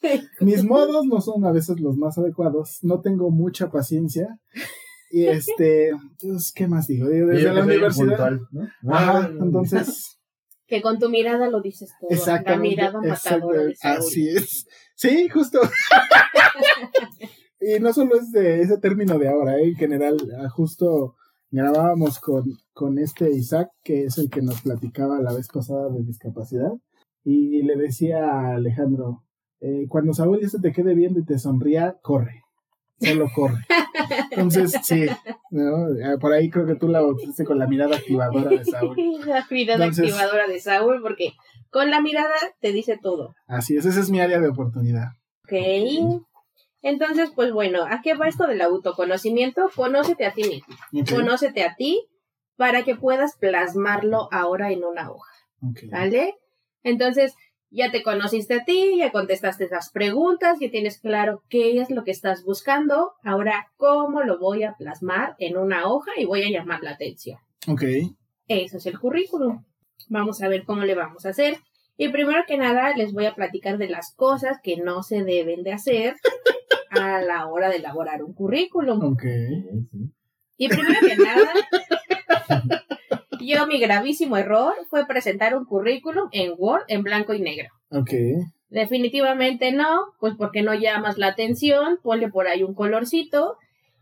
[0.41, 2.79] Mis modos no son a veces los más adecuados.
[2.83, 4.39] No tengo mucha paciencia.
[5.11, 7.09] Y este, entonces, ¿qué más digo?
[7.09, 8.05] Desde yo la universidad.
[8.05, 8.63] impuntual, ¿no?
[8.93, 10.19] Ajá, Ah, entonces,
[10.67, 12.11] Que con tu mirada lo dices todo.
[12.11, 12.69] La exactamente.
[12.69, 14.67] mirada matadora de así es.
[14.97, 15.61] Sí, justo.
[17.61, 19.69] y no solo es de ese término de ahora, ¿eh?
[19.69, 21.17] en general, ah, justo
[21.51, 26.03] grabábamos con, con este Isaac, que es el que nos platicaba la vez pasada de
[26.03, 26.73] discapacidad,
[27.25, 29.23] y le decía a Alejandro,
[29.61, 32.43] eh, cuando Saúl ya se te quede viendo y te sonría, corre,
[33.01, 33.61] solo corre.
[34.33, 35.07] Entonces, sí,
[35.51, 35.89] ¿no?
[35.95, 38.97] Eh, por ahí creo que tú la bautizaste con la mirada activadora de Saúl.
[39.25, 41.33] La mirada Entonces- activadora de Saúl, porque
[41.71, 43.35] con la mirada te dice todo.
[43.47, 45.09] Así es, esa es mi área de oportunidad.
[45.45, 46.21] Ok.
[46.83, 49.71] Entonces, pues bueno, ¿a qué va esto del autoconocimiento?
[49.75, 51.17] Conócete a ti mismo.
[51.17, 52.07] Conócete a ti
[52.57, 55.33] para que puedas plasmarlo ahora en una hoja.
[55.91, 56.35] ¿vale?
[56.83, 57.35] Entonces,
[57.71, 62.05] ya te conociste a ti, ya contestaste esas preguntas, ya tienes claro qué es lo
[62.05, 63.13] que estás buscando.
[63.25, 67.39] Ahora, ¿cómo lo voy a plasmar en una hoja y voy a llamar la atención?
[67.67, 67.83] Ok,
[68.47, 69.65] Eso es el currículum.
[70.09, 71.59] Vamos a ver cómo le vamos a hacer.
[71.97, 75.63] Y primero que nada, les voy a platicar de las cosas que no se deben
[75.63, 76.15] de hacer
[76.91, 79.03] a la hora de elaborar un currículum.
[79.03, 79.25] ok.
[80.57, 81.53] Y primero que nada,
[83.41, 87.69] yo mi gravísimo error fue presentar un currículum en Word en blanco y negro.
[87.91, 88.11] Ok,
[88.75, 93.57] Definitivamente no, pues porque no llamas la atención, ponle por ahí un colorcito.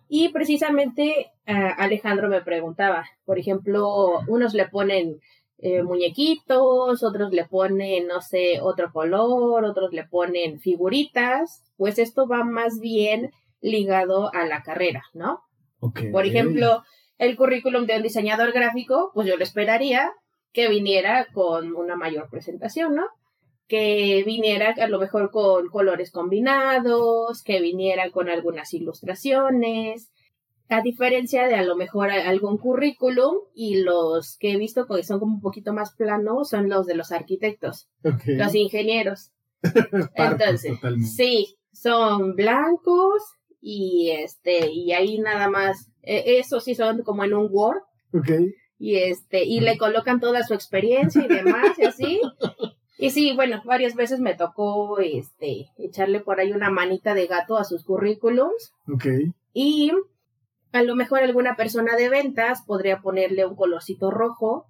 [0.08, 5.20] Y precisamente ah, Alejandro me preguntaba, por ejemplo, unos le ponen
[5.58, 12.26] eh, muñequitos, otros le ponen, no sé, otro color, otros le ponen figuritas, pues esto
[12.26, 15.40] va más bien ligado a la carrera, ¿no?
[15.80, 16.00] ok.
[16.10, 16.82] Por ejemplo,
[17.22, 20.12] el currículum de un diseñador gráfico, pues yo le esperaría
[20.52, 23.06] que viniera con una mayor presentación, ¿no?
[23.68, 30.10] Que viniera a lo mejor con colores combinados, que viniera con algunas ilustraciones,
[30.68, 35.20] a diferencia de a lo mejor algún currículum y los que he visto que son
[35.20, 39.30] como un poquito más planos son los de los arquitectos, los ingenieros.
[40.16, 41.08] Entonces, totalmente.
[41.08, 43.22] sí, son blancos
[43.62, 47.80] y este y ahí nada más eh, eso sí son como en un Word.
[48.78, 52.20] Y este y le colocan toda su experiencia y demás y así.
[52.98, 57.56] Y sí, bueno, varias veces me tocó este echarle por ahí una manita de gato
[57.56, 58.74] a sus currículums.
[59.52, 59.92] Y
[60.72, 64.66] a lo mejor alguna persona de ventas podría ponerle un colorcito rojo,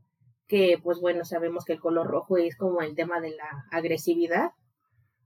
[0.47, 4.53] que pues bueno, sabemos que el color rojo es como el tema de la agresividad.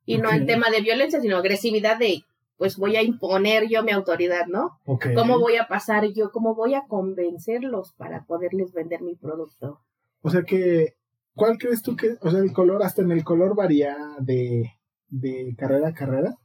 [0.04, 2.22] Y no el tema de violencia, sino agresividad de,
[2.56, 4.78] pues voy a imponer yo mi autoridad, ¿no?
[4.86, 5.08] Ok.
[5.14, 6.30] ¿Cómo voy a pasar yo?
[6.30, 9.80] ¿Cómo voy a convencerlos para poderles vender mi producto?
[10.22, 10.96] O sea que,
[11.34, 14.72] ¿cuál crees tú que, o sea, el color, hasta en el color varía de,
[15.08, 16.36] de carrera a carrera?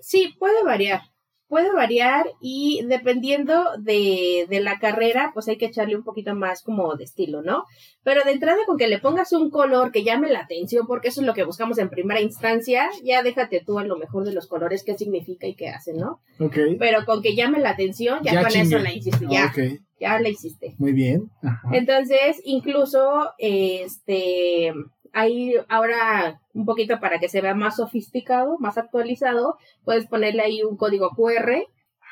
[0.00, 1.00] Sí, puede variar.
[1.48, 6.62] Puede variar y dependiendo de, de la carrera, pues hay que echarle un poquito más
[6.62, 7.64] como de estilo, ¿no?
[8.02, 11.20] Pero de entrada con que le pongas un color que llame la atención, porque eso
[11.20, 14.46] es lo que buscamos en primera instancia, ya déjate tú a lo mejor de los
[14.46, 16.20] colores, qué significa y qué hace, ¿no?
[16.40, 16.56] Ok.
[16.78, 19.52] Pero con que llame la atención, ya, Ya con eso la hiciste, ya,
[20.00, 20.74] ya la hiciste.
[20.78, 21.30] muy bien.
[21.42, 21.68] Ajá.
[21.72, 24.72] Entonces, incluso, este,
[25.16, 30.62] hay ahora un poquito para que se vea más sofisticado, más actualizado, puedes ponerle ahí
[30.62, 31.66] un código QR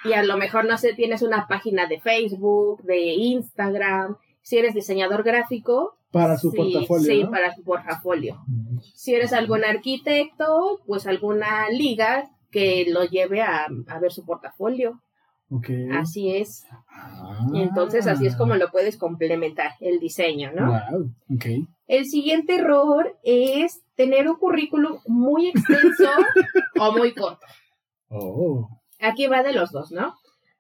[0.05, 4.73] y a lo mejor, no sé, tienes una página de Facebook, de Instagram, si eres
[4.73, 5.99] diseñador gráfico.
[6.13, 7.07] Para su sí, portafolio.
[7.07, 7.31] Sí, ¿no?
[7.31, 8.43] para tu portafolio.
[8.95, 15.03] Si eres algún arquitecto, pues alguna liga que lo lleve a, a ver su portafolio.
[15.51, 15.69] Ok.
[15.93, 16.67] Así es.
[16.89, 17.47] Ah.
[17.53, 20.67] Y entonces así es como lo puedes complementar, el diseño, ¿no?
[20.67, 21.11] Wow.
[21.35, 21.47] Ok.
[21.87, 26.09] El siguiente error es tener un currículum muy extenso
[26.81, 27.47] o muy corto.
[28.09, 28.69] Oh.
[29.01, 30.15] Aquí va de los dos, ¿no?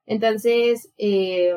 [0.06, 1.54] Entonces, eh,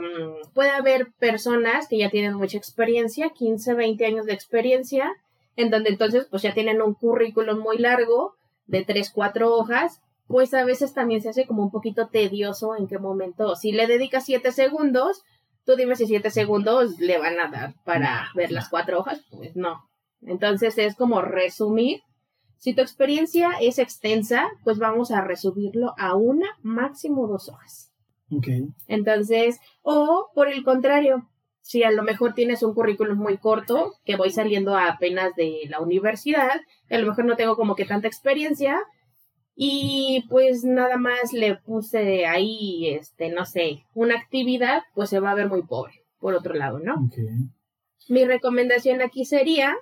[0.53, 5.11] puede haber personas que ya tienen mucha experiencia, 15, 20 años de experiencia,
[5.57, 8.35] en donde entonces pues ya tienen un currículum muy largo,
[8.67, 12.87] de 3, 4 hojas, pues a veces también se hace como un poquito tedioso en
[12.87, 15.23] qué momento, si le dedicas 7 segundos,
[15.65, 19.55] tú dime si 7 segundos le van a dar para ver las cuatro hojas, pues
[19.55, 19.89] no.
[20.21, 22.01] Entonces es como resumir.
[22.57, 27.93] Si tu experiencia es extensa, pues vamos a resumirlo a una, máximo dos hojas.
[28.31, 28.47] Ok.
[28.87, 31.29] Entonces, o por el contrario,
[31.61, 35.79] si a lo mejor tienes un currículum muy corto, que voy saliendo apenas de la
[35.79, 38.79] universidad, que a lo mejor no tengo como que tanta experiencia,
[39.59, 45.31] y pues nada más le puse ahí, este, no sé, una actividad, pues se va
[45.31, 47.09] a ver muy pobre, por otro lado, ¿no?
[48.07, 49.73] Mi recomendación aquí sería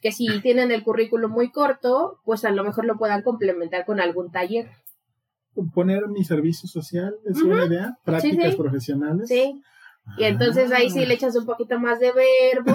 [0.00, 3.98] que si tienen el currículum muy corto, pues a lo mejor lo puedan complementar con
[4.00, 4.70] algún taller.
[5.74, 7.98] Poner mi servicio social es una idea.
[8.04, 8.56] Prácticas sí.
[8.56, 9.28] profesionales.
[9.28, 9.60] Sí.
[10.18, 11.06] Y entonces ahí sí Ah.
[11.06, 12.74] le echas un poquito más de verbo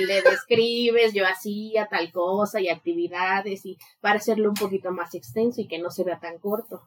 [0.00, 5.14] y le describes, yo hacía tal cosa y actividades y para hacerlo un poquito más
[5.14, 6.82] extenso y que no se vea tan corto.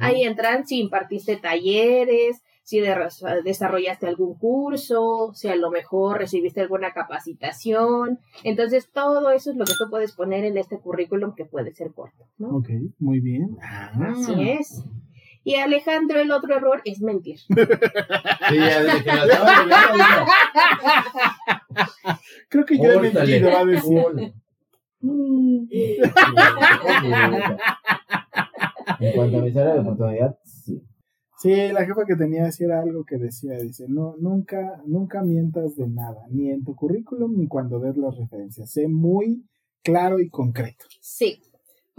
[0.00, 2.96] Ahí entran si impartiste talleres, si de-
[3.44, 8.18] desarrollaste algún curso, si a lo mejor recibiste alguna capacitación.
[8.44, 11.92] Entonces todo eso es lo que tú puedes poner en este currículum que puede ser
[11.92, 12.56] corto, ¿no?
[12.56, 12.68] Ok,
[12.98, 13.56] muy bien.
[13.62, 13.90] Ah.
[14.12, 14.84] Así es.
[15.42, 17.38] Y Alejandro, el otro error es mentir.
[18.48, 20.32] Sí, ya desde que la estaba leyendo,
[22.48, 23.98] Creo que yo he mentido, a decir.
[23.98, 24.34] "Órale".
[29.00, 30.82] En cuanto a mis áreas de oportunidad, sí.
[31.38, 35.74] Sí, la jefa que tenía sí era algo que decía, dice, no, nunca, nunca mientas
[35.76, 38.70] de nada, ni en tu currículum ni cuando des las referencias.
[38.70, 39.46] Sé muy
[39.82, 40.84] claro y concreto.
[41.00, 41.40] Sí,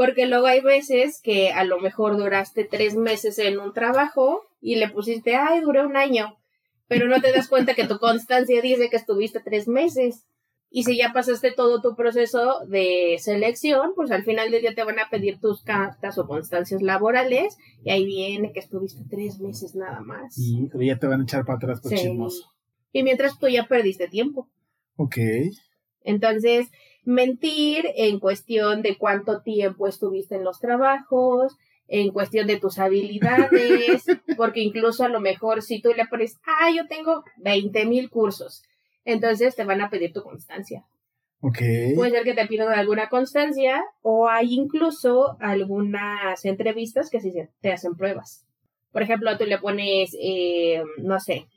[0.02, 4.78] porque luego hay veces que a lo mejor duraste tres meses en un trabajo y
[4.78, 6.40] le pusiste, ay, duré un año,
[6.88, 10.26] pero no te das cuenta que tu constancia dice que estuviste tres meses.
[10.72, 14.84] Y si ya pasaste todo tu proceso de selección, pues al final del día te
[14.84, 19.76] van a pedir tus cartas o constancias laborales y ahí viene que estuviste tres meses
[19.76, 20.36] nada más.
[20.36, 21.98] Y ya te van a echar para atrás por Sí.
[21.98, 22.52] chismoso.
[22.92, 24.50] Y mientras tú ya perdiste tiempo.
[24.96, 25.18] Ok.
[26.04, 26.70] Entonces,
[27.04, 31.56] mentir en cuestión de cuánto tiempo estuviste en los trabajos,
[31.88, 34.06] en cuestión de tus habilidades,
[34.38, 38.64] porque incluso a lo mejor si tú le pones, ah, yo tengo 20 mil cursos,
[39.04, 40.86] entonces te van a pedir tu constancia.
[41.44, 41.58] Ok.
[41.96, 47.72] Puede ser que te pidan alguna constancia o hay incluso algunas entrevistas que sí te
[47.74, 48.46] hacen pruebas.
[48.92, 51.48] Por ejemplo, tú le pones, eh, no sé,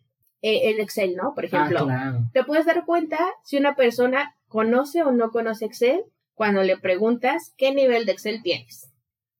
[0.41, 1.35] eh, el Excel, ¿no?
[1.35, 2.19] Por Ah, ejemplo, claro.
[2.33, 7.53] te puedes dar cuenta si una persona conoce o no conoce Excel cuando le preguntas
[7.57, 8.89] qué nivel de Excel tienes,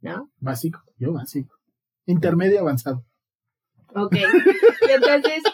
[0.01, 0.29] ¿no?
[0.41, 0.83] Básico.
[0.99, 1.55] Yo básico.
[2.05, 3.05] Intermedio avanzado.
[3.95, 4.17] Ok.
[4.91, 5.45] Entonces,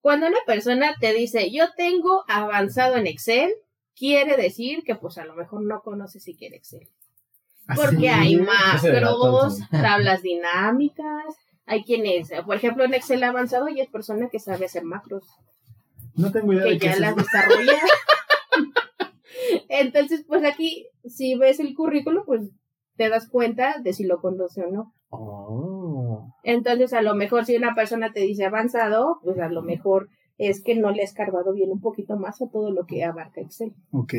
[0.00, 3.52] cuando una persona te dice, yo tengo avanzado en Excel,
[3.96, 6.88] quiere decir que pues a lo mejor no conoce siquiera Excel.
[7.74, 8.20] Porque Así.
[8.20, 11.34] hay macros, tablas dinámicas,
[11.66, 15.26] hay quienes, por ejemplo, en Excel avanzado y es persona que sabe hacer macros.
[16.14, 17.80] No tengo idea que de qué ya es las desarrolla.
[19.68, 22.50] Entonces, pues aquí, si ves el currículo, pues
[22.96, 24.94] te das cuenta de si lo conoce o no.
[25.10, 26.34] Oh.
[26.42, 30.62] Entonces, a lo mejor si una persona te dice avanzado, pues a lo mejor es
[30.62, 33.74] que no le has cargado bien un poquito más a todo lo que abarca Excel.
[33.92, 34.14] Ok.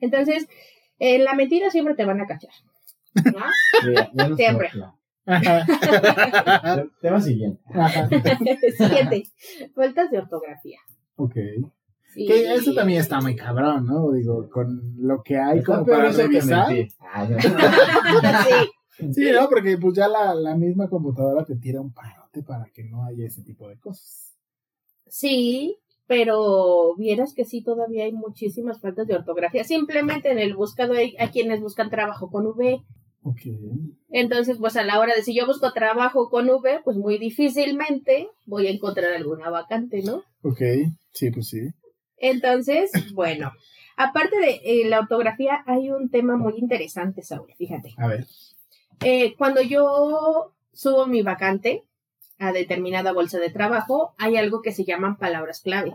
[0.00, 0.48] Entonces,
[0.98, 2.52] en la mentira siempre te van a cachar.
[4.36, 4.70] Siempre.
[7.02, 7.60] Tema siguiente.
[8.76, 9.24] Siguiente,
[9.74, 10.78] faltas de ortografía.
[11.16, 11.36] Ok.
[12.14, 12.26] Sí.
[12.26, 14.10] Que eso también está muy cabrón, ¿no?
[14.12, 16.74] Digo, con lo que hay Está como para revisar.
[16.74, 16.88] sí,
[19.12, 22.82] Sí, no, porque pues ya la, la misma computadora te tira un parote para que
[22.84, 24.34] no haya ese tipo de cosas.
[25.06, 29.62] Sí, pero vieras que sí, todavía hay muchísimas faltas de ortografía.
[29.62, 32.82] Simplemente en el buscado hay, hay quienes buscan trabajo con V.
[33.22, 33.40] Ok.
[34.10, 38.28] Entonces, pues a la hora de si yo busco trabajo con V, pues muy difícilmente
[38.46, 40.22] voy a encontrar alguna vacante, ¿no?
[40.42, 40.60] Ok,
[41.12, 41.60] sí, pues sí.
[42.20, 43.52] Entonces, bueno,
[43.96, 47.94] aparte de eh, la ortografía, hay un tema muy interesante, Saúl, fíjate.
[47.98, 48.26] A ver.
[49.04, 51.84] Eh, cuando yo subo mi vacante
[52.38, 55.94] a determinada bolsa de trabajo, hay algo que se llaman palabras clave.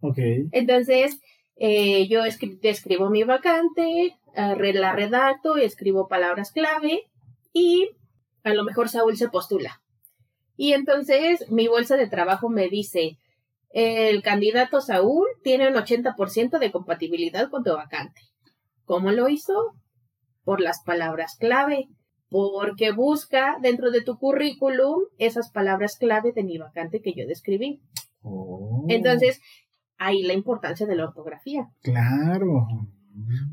[0.00, 0.18] Ok.
[0.52, 1.20] Entonces,
[1.56, 7.04] eh, yo escri- escribo mi vacante, la redacto, escribo palabras clave
[7.52, 7.88] y
[8.44, 9.80] a lo mejor Saúl se postula.
[10.56, 13.18] Y entonces mi bolsa de trabajo me dice,
[13.70, 18.20] el candidato Saúl tiene un 80% de compatibilidad con tu vacante.
[18.84, 19.54] ¿Cómo lo hizo?
[20.44, 21.88] Por las palabras clave,
[22.28, 27.80] porque busca dentro de tu currículum esas palabras clave de mi vacante que yo describí.
[28.22, 29.40] Oh, Entonces,
[29.98, 31.66] ahí la importancia de la ortografía.
[31.82, 32.66] Claro.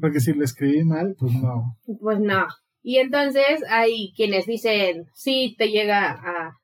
[0.02, 1.78] Porque si lo escribí mal, pues no.
[2.00, 2.48] Pues no.
[2.82, 6.60] Y entonces hay quienes dicen, sí, te llega a,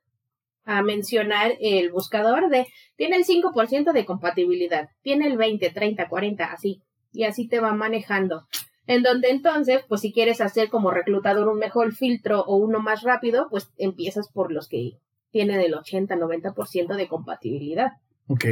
[0.65, 6.45] a mencionar el buscador de, tiene el 5% de compatibilidad, tiene el 20, 30, 40,
[6.45, 6.81] así.
[7.11, 8.45] Y así te va manejando.
[8.85, 13.03] En donde entonces, pues si quieres hacer como reclutador un mejor filtro o uno más
[13.03, 14.93] rápido, pues empiezas por los que
[15.31, 17.91] tienen el 80, 90% de compatibilidad.
[18.27, 18.45] Ok.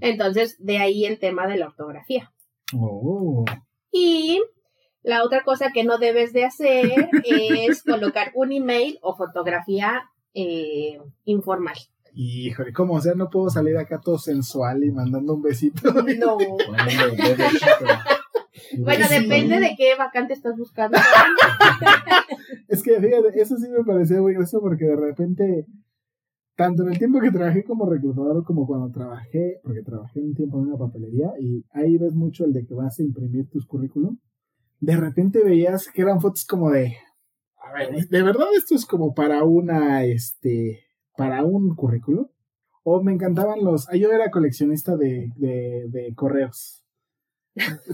[0.00, 2.32] Entonces, de ahí el tema de la ortografía.
[2.72, 3.44] Oh.
[3.92, 4.40] Y
[5.02, 10.02] la otra cosa que no debes de hacer es colocar un email o fotografía
[10.34, 11.76] eh, informal.
[12.14, 12.94] Híjole, ¿cómo?
[12.94, 15.92] O sea, no puedo salir acá todo sensual y mandando un besito.
[16.18, 16.36] No.
[18.78, 20.98] Bueno, depende de qué vacante estás buscando.
[22.68, 25.66] Es que fíjate, eso sí me parecía muy gracioso porque de repente,
[26.56, 30.58] tanto en el tiempo que trabajé como reclutador como cuando trabajé, porque trabajé un tiempo
[30.58, 34.18] en una papelería y ahí ves mucho el de que vas a imprimir tus currículum,
[34.80, 36.96] de repente veías que eran fotos como de,
[37.60, 40.84] a ver, ¿de verdad esto es como para una, este,
[41.16, 42.26] para un currículum?
[42.82, 46.84] O me encantaban los, ah, yo era coleccionista de, de, de correos.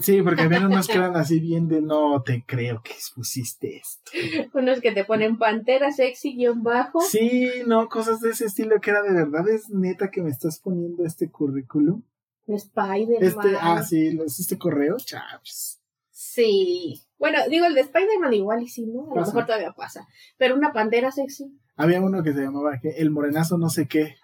[0.02, 4.12] Sí, porque había unos que eran así bien de no te creo que pusiste esto.
[4.54, 7.00] Unos que te ponen pantera sexy guion bajo.
[7.00, 10.60] Sí, no, cosas de ese estilo que era de verdad, es neta que me estás
[10.60, 12.02] poniendo este currículum.
[12.46, 13.16] Spider-Man.
[13.22, 15.80] Este, ah, sí, los- este correo, chaps.
[16.10, 17.00] Sí.
[17.18, 19.04] Bueno, digo, el de Spider-Man igual y sí, ¿no?
[19.04, 19.26] A lo Pasa.
[19.32, 20.06] mejor todavía pasa.
[20.38, 21.58] Pero una pantera sexy.
[21.76, 24.16] Había uno que se llamaba que el morenazo no sé qué,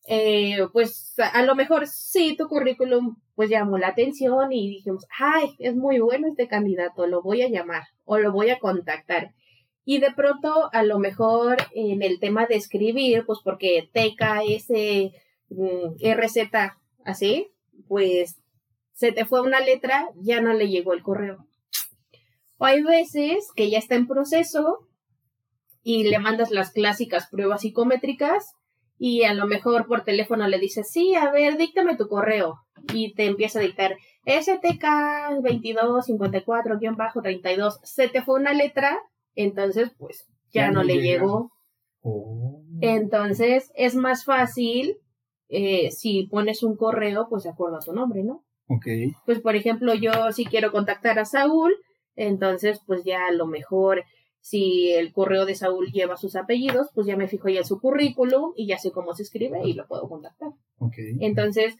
[0.07, 5.07] eh, pues a, a lo mejor sí, tu currículum pues llamó la atención y dijimos,
[5.19, 9.35] ay, es muy bueno este candidato, lo voy a llamar o lo voy a contactar.
[9.85, 15.13] Y de pronto, a lo mejor en el tema de escribir, pues porque TKS,
[15.51, 16.51] mm, RZ,
[17.05, 17.49] así,
[17.89, 18.37] pues
[18.95, 21.47] se te fue una letra, ya no le llegó el correo.
[22.59, 24.89] O hay veces que ya está en proceso
[25.83, 28.55] y le mandas las clásicas pruebas psicométricas
[28.97, 32.61] y a lo mejor por teléfono le dices, sí, a ver, díctame tu correo
[32.93, 34.85] y te empieza a dictar STK
[35.43, 37.81] 2254-32.
[37.83, 38.97] Se te fue una letra,
[39.35, 41.21] entonces pues ya, Ya no, no le llega.
[41.21, 41.51] llegó.
[42.03, 42.63] Oh.
[42.81, 44.97] Entonces es más fácil
[45.49, 48.45] eh, si pones un correo, pues de acuerdo a tu nombre, ¿no?
[48.69, 48.87] Ok.
[49.27, 51.75] Pues por ejemplo, yo si quiero contactar a Saúl,
[52.17, 54.05] entonces pues ya a lo mejor
[54.41, 57.81] si el correo de Saúl lleva sus apellidos, pues ya me fijo ya en su
[57.81, 60.51] currículum y ya sé cómo se escribe y lo puedo contactar.
[60.79, 60.95] Ok.
[61.21, 61.77] Entonces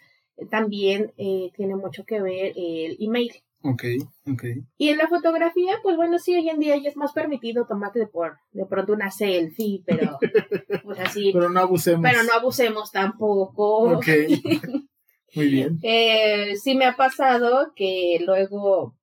[0.51, 3.33] también eh, tiene mucho que ver el email.
[3.63, 3.85] Ok.
[4.31, 4.45] Ok.
[4.77, 8.07] Y en la fotografía, pues bueno, sí, hoy en día ya es más permitido tomarte
[8.07, 10.19] por, de pronto una selfie, pero
[10.85, 12.03] pues así, Pero no abusemos.
[12.03, 13.97] pero no abusemos tampoco.
[13.97, 14.07] Ok.
[15.35, 15.79] Muy bien.
[15.83, 18.95] Eh, sí me ha pasado que luego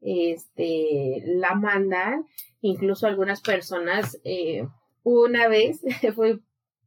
[0.00, 2.26] este la mandan,
[2.60, 4.66] incluso algunas personas, eh,
[5.02, 5.80] una vez
[6.14, 6.40] fue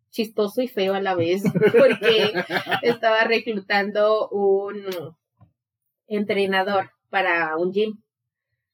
[0.10, 1.44] chistoso y feo a la vez,
[1.78, 2.34] porque
[2.82, 4.86] estaba reclutando un
[6.08, 8.02] entrenador para un gym.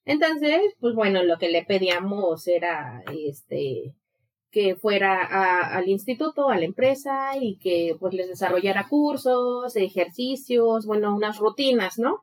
[0.05, 3.95] Entonces, pues bueno, lo que le pedíamos era este
[4.53, 10.85] que fuera a- al instituto, a la empresa y que pues les desarrollara cursos, ejercicios,
[10.85, 12.19] bueno, unas rutinas, ¿no?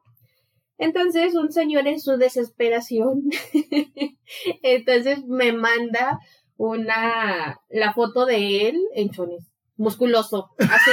[0.78, 3.24] Entonces, un señor en su desesperación,
[4.62, 6.20] entonces me manda
[6.56, 9.44] una, la foto de él en chones,
[9.76, 10.90] musculoso, así.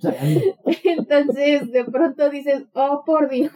[0.84, 3.52] Entonces, de pronto dices, oh, por Dios.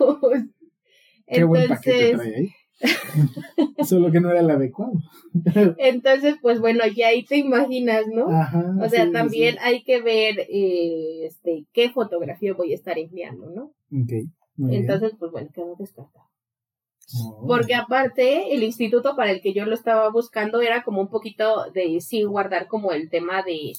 [1.26, 2.50] Qué buen paquete Entonces, trae ahí.
[3.84, 4.92] Solo que no era el adecuado.
[5.78, 8.30] entonces, pues bueno, ya ahí te imaginas, ¿no?
[8.30, 8.74] Ajá.
[8.80, 9.60] O sea, sí, también sí.
[9.62, 13.64] hay que ver eh, este, qué fotografía voy a estar enviando, ¿no?
[13.90, 14.12] Ok,
[14.56, 14.82] muy bien.
[14.82, 16.26] Entonces, pues bueno, quedó descartado.
[17.16, 17.46] Oh.
[17.46, 21.70] Porque aparte, el instituto para el que yo lo estaba buscando era como un poquito
[21.72, 23.72] de sí guardar como el tema de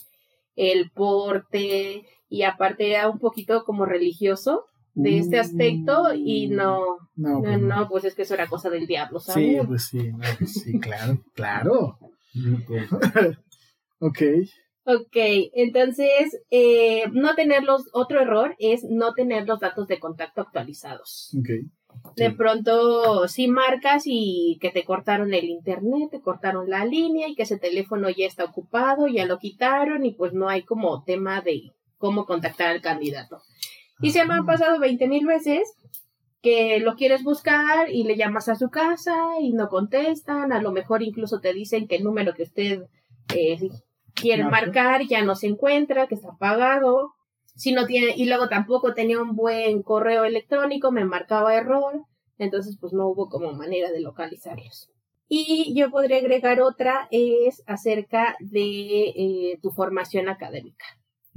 [0.56, 4.66] el porte y aparte era un poquito como religioso
[4.96, 8.70] de este aspecto y no, No, no, pues no, pues es que eso era cosa
[8.70, 9.68] del diablo, Sí, ¿sabes?
[9.68, 11.98] pues sí, no, pues sí, claro, claro.
[14.00, 14.22] ok,
[14.86, 15.16] Ok,
[15.54, 21.36] entonces, eh, no tener los, otro error es no tener los datos de contacto actualizados.
[21.40, 21.50] ok.
[22.16, 22.36] De Sí.
[22.36, 27.44] pronto, si marcas y que te cortaron el internet, te cortaron la línea y que
[27.44, 31.72] ese teléfono ya está ocupado, ya lo quitaron y pues no hay como tema de
[31.98, 33.42] cómo contactar al candidato.
[34.02, 35.76] Y se me han pasado 20 mil veces
[36.42, 40.72] que lo quieres buscar y le llamas a su casa y no contestan, a lo
[40.72, 42.84] mejor incluso te dicen que el número que usted
[43.36, 43.58] eh,
[44.14, 44.66] quiere Marca.
[44.66, 47.14] marcar ya no se encuentra, que está apagado.
[47.56, 52.06] Si no tiene, y luego tampoco tenía un buen correo electrónico, me marcaba error,
[52.38, 54.90] entonces pues no hubo como manera de localizarlos.
[55.28, 60.86] Y yo podría agregar otra, es acerca de eh, tu formación académica.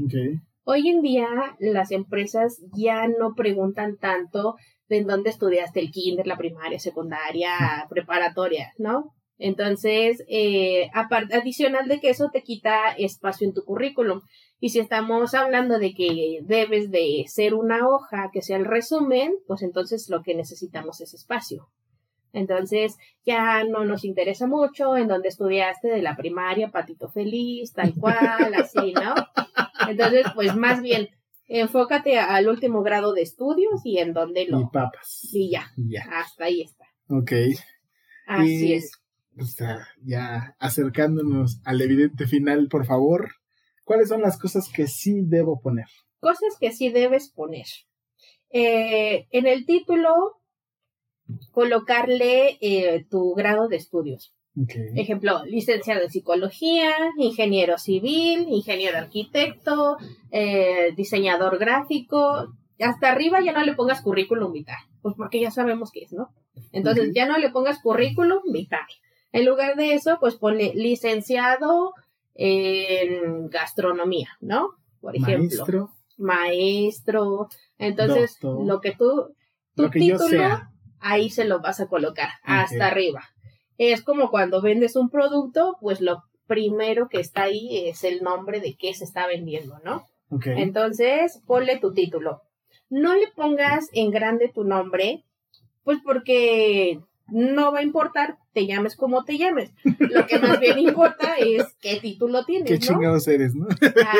[0.03, 0.43] Ok.
[0.65, 1.27] Hoy en día
[1.59, 4.55] las empresas ya no preguntan tanto
[4.89, 7.51] de en dónde estudiaste el kinder, la primaria, secundaria,
[7.91, 9.13] preparatoria, ¿no?
[9.39, 14.21] Entonces, eh, aparte, adicional de que eso te quita espacio en tu currículum.
[14.61, 19.33] Y si estamos hablando de que debes de ser una hoja que sea el resumen,
[19.49, 21.67] pues entonces lo que necesitamos es espacio.
[22.33, 27.93] Entonces, ya no nos interesa mucho en dónde estudiaste de la primaria, patito feliz, tal
[28.01, 29.14] cual, así, ¿no?
[29.89, 31.09] Entonces, pues más bien,
[31.49, 34.70] enfócate al último grado de estudios y en dónde Y lo...
[34.70, 35.28] papas.
[35.33, 36.05] Y ya, Y ya.
[36.11, 36.87] hasta ahí está.
[37.09, 37.33] Ok.
[38.26, 38.93] Así Y, es.
[39.35, 39.57] pues,
[40.03, 43.30] ya acercándonos al evidente final, por favor.
[43.85, 45.87] ¿Cuáles son las cosas que sí debo poner?
[46.20, 47.66] Cosas que sí debes poner.
[48.51, 50.41] Eh, en el título,
[51.51, 54.35] colocarle eh, tu grado de estudios.
[54.95, 59.97] Ejemplo, licenciado en psicología, ingeniero civil, ingeniero arquitecto,
[60.30, 62.53] eh, diseñador gráfico.
[62.78, 66.35] Hasta arriba ya no le pongas currículum vital, pues porque ya sabemos qué es, ¿no?
[66.72, 68.85] Entonces ya no le pongas currículum vital.
[69.33, 71.95] En lugar de eso, pues ponle licenciado
[72.35, 74.74] en gastronomía, ¿no?
[75.01, 77.49] Por ejemplo, Maestro, maestro.
[77.78, 78.66] Entonces, Doctor.
[78.66, 79.35] lo que tú,
[79.74, 80.72] tu lo que yo título, sea.
[81.03, 83.23] Ahí se lo vas a colocar, hasta arriba.
[83.79, 88.61] Es como cuando vendes un producto, pues lo primero que está ahí es el nombre
[88.61, 90.07] de qué se está vendiendo, ¿no?
[90.45, 92.43] Entonces, ponle tu título.
[92.89, 95.25] No le pongas en grande tu nombre,
[95.85, 99.73] pues porque no va a importar, te llames como te llames.
[99.99, 102.81] Lo que más bien importa es qué título tienes, Qué ¿no?
[102.81, 103.67] chingados eres, ¿no?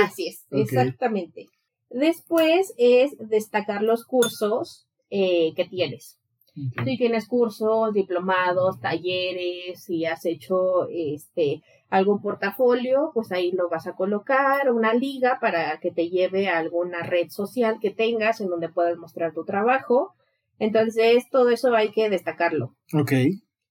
[0.05, 1.49] Así es, exactamente.
[1.91, 6.19] Después es destacar los cursos eh, que tienes.
[6.55, 6.85] Ok.
[6.85, 13.87] Si tienes cursos, diplomados, talleres, si has hecho este algún portafolio, pues ahí lo vas
[13.87, 18.49] a colocar, una liga para que te lleve a alguna red social que tengas en
[18.49, 20.15] donde puedas mostrar tu trabajo.
[20.59, 22.75] Entonces, todo eso hay que destacarlo.
[22.95, 23.13] Ok.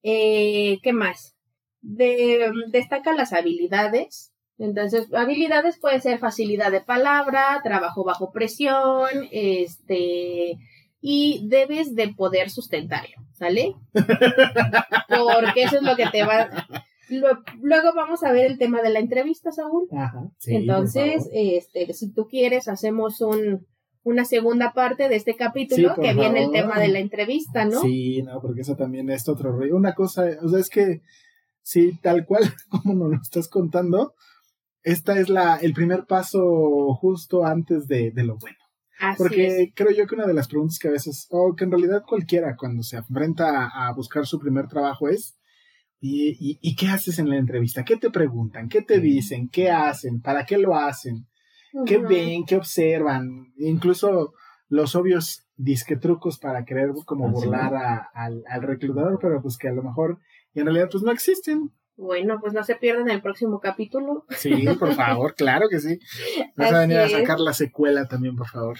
[0.03, 1.36] Eh, ¿Qué más?
[1.82, 4.32] De, destaca las habilidades.
[4.59, 10.59] Entonces, habilidades puede ser facilidad de palabra, trabajo bajo presión, este,
[11.01, 13.73] y debes de poder sustentarlo, ¿sale?
[13.93, 16.49] Porque eso es lo que te va.
[17.61, 19.87] Luego vamos a ver el tema de la entrevista, Saúl.
[19.91, 20.29] Ajá.
[20.37, 23.65] Sí, Entonces, este, si tú quieres, hacemos un,
[24.03, 27.81] una segunda parte de este capítulo Sí, que viene el tema de la entrevista, ¿no?
[27.81, 29.75] Sí, no, porque eso también es otro rollo.
[29.75, 31.01] Una cosa, o sea, es que
[31.63, 34.13] sí, tal cual como nos lo estás contando,
[34.83, 38.57] esta es la, el primer paso justo antes de, de lo bueno.
[39.01, 39.69] Así Porque es.
[39.75, 42.55] creo yo que una de las preguntas que a veces, o que en realidad cualquiera
[42.55, 45.37] cuando se enfrenta a buscar su primer trabajo es,
[45.99, 47.83] ¿y, y, y qué haces en la entrevista?
[47.83, 48.69] ¿Qué te preguntan?
[48.69, 49.49] ¿Qué te dicen?
[49.49, 50.21] ¿Qué hacen?
[50.21, 51.27] ¿Para qué lo hacen?
[51.85, 52.43] ¿Qué ven?
[52.45, 53.53] ¿Qué observan?
[53.57, 54.33] Incluso
[54.67, 59.67] los obvios disque trucos para querer como burlar a- al, al reclutador, pero pues que
[59.69, 60.19] a lo mejor
[60.53, 61.71] en realidad pues no existen.
[62.01, 64.25] Bueno, pues no se pierdan el próximo capítulo.
[64.29, 65.99] Sí, por favor, claro que sí.
[66.55, 68.79] Vas a venir a sacar la secuela también, por favor.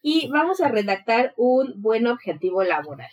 [0.00, 3.10] Y vamos a redactar un buen objetivo laboral.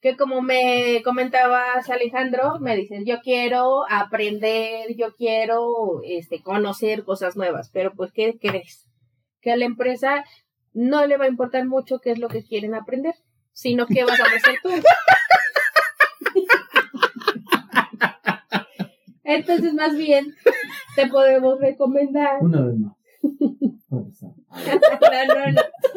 [0.00, 7.36] Que como me comentabas Alejandro, me dices, yo quiero aprender, yo quiero este, conocer cosas
[7.36, 8.90] nuevas, pero pues ¿qué crees?
[9.40, 10.24] Que a la empresa
[10.72, 13.14] no le va a importar mucho qué es lo que quieren aprender,
[13.52, 14.70] sino qué vas a ofrecer tú.
[19.24, 20.34] Entonces, más bien,
[20.96, 22.96] te podemos recomendar Una vez más.
[23.88, 24.30] Puede ser.
[25.28, 25.52] no, no,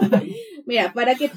[0.10, 0.22] no.
[0.66, 1.30] Mira, para que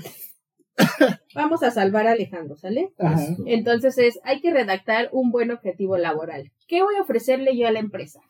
[1.34, 2.92] vamos a salvar a Alejandro, ¿sale?
[2.98, 3.20] Ajá.
[3.46, 6.52] Entonces es, hay que redactar un buen objetivo laboral.
[6.68, 8.20] ¿Qué voy a ofrecerle yo a la empresa?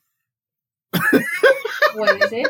[1.95, 2.47] Puede ser.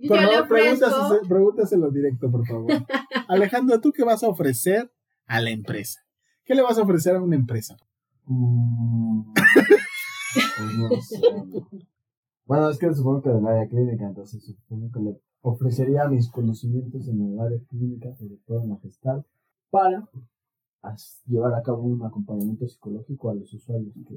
[0.00, 2.70] Yo le favor, ofrezco, pregúntaselo, pregúntaselo directo, por favor.
[3.28, 4.92] Alejandro, ¿tú qué vas a ofrecer
[5.26, 6.00] a la empresa?
[6.44, 7.76] ¿Qué le vas a ofrecer a una empresa?
[8.28, 11.20] Mm, pues no sé.
[12.44, 17.08] Bueno, es que supongo que del área clínica, entonces supongo que le ofrecería mis conocimientos
[17.08, 19.24] en el área clínica, sobre todo en la gestal,
[19.70, 20.08] para
[21.26, 24.16] llevar a cabo un acompañamiento psicológico a los usuarios que,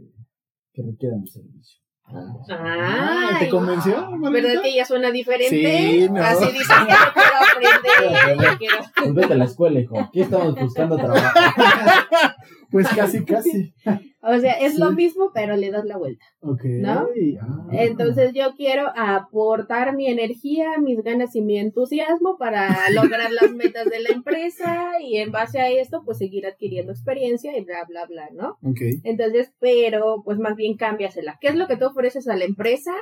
[0.74, 1.82] que requieran el servicio.
[2.03, 4.09] Ay, ¿Te convenció?
[4.20, 5.49] ¿verdad que ya suena diferente?
[5.49, 6.22] Sí, no.
[6.22, 8.76] Así dice que yo quiero aprender, yo quiero...
[8.97, 9.99] Pues vete a la escuela, hijo.
[9.99, 11.39] Aquí estamos buscando trabajo.
[12.72, 13.74] Pues casi, casi.
[14.22, 16.24] O sea, es lo mismo, pero le das la vuelta.
[16.41, 16.63] Ok.
[16.63, 17.07] ¿No?
[17.41, 17.67] Ah.
[17.72, 23.86] Entonces yo quiero aportar mi energía, mis ganas y mi entusiasmo para lograr las metas
[23.86, 28.05] de la empresa y en base a esto pues seguir adquiriendo experiencia y bla, bla,
[28.05, 28.57] bla, ¿no?
[28.63, 28.82] Ok.
[29.03, 31.38] Entonces, pero pues más bien cámbiasela.
[31.41, 32.93] ¿Qué es lo que tú ofreces a la empresa?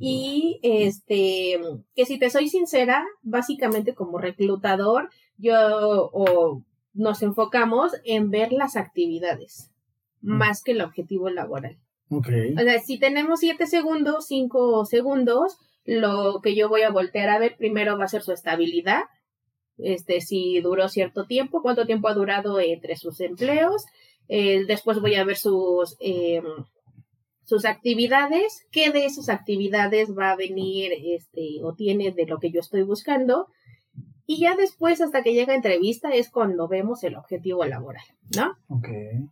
[0.00, 1.60] Y este,
[1.94, 6.64] que si te soy sincera, básicamente como reclutador, yo o
[6.96, 9.70] nos enfocamos en ver las actividades
[10.20, 11.78] más que el objetivo laboral.
[12.10, 17.38] O sea, si tenemos siete segundos, cinco segundos, lo que yo voy a voltear a
[17.38, 19.04] ver primero va a ser su estabilidad.
[19.78, 23.84] Este, si duró cierto tiempo, cuánto tiempo ha durado entre sus empleos.
[24.28, 26.42] Eh, después voy a ver sus, eh,
[27.44, 32.50] sus actividades, qué de esas actividades va a venir, este, o tiene de lo que
[32.50, 33.48] yo estoy buscando.
[34.26, 38.04] Y ya después, hasta que llega entrevista, es cuando vemos el objetivo laboral,
[38.36, 38.56] ¿no?
[38.68, 38.88] Ok.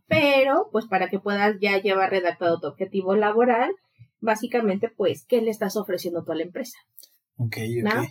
[0.07, 3.75] pero pues para que puedas ya llevar redactado tu objetivo laboral,
[4.21, 6.77] básicamente pues, ¿qué le estás ofreciendo tú a la empresa?
[7.37, 8.01] Ok, ¿No?
[8.01, 8.07] ok.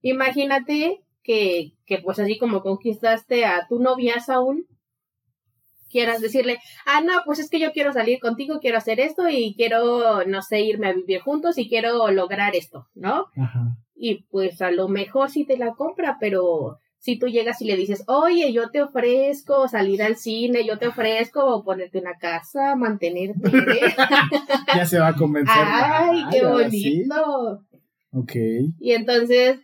[0.00, 4.68] Imagínate que, que pues así como conquistaste a tu novia Saúl,
[5.90, 9.54] quieras decirle, ah, no, pues es que yo quiero salir contigo, quiero hacer esto y
[9.56, 13.26] quiero, no sé, irme a vivir juntos y quiero lograr esto, ¿no?
[13.36, 13.76] Ajá.
[14.00, 17.76] Y pues a lo mejor sí te la compra, pero si tú llegas y le
[17.76, 23.50] dices, oye, yo te ofrezco salir al cine, yo te ofrezco ponerte una casa, mantenerte.
[24.74, 25.54] Ya se va a convencer.
[25.56, 26.44] Ay, qué sí.
[26.46, 27.64] bonito.
[28.12, 28.32] Ok.
[28.78, 29.58] Y entonces,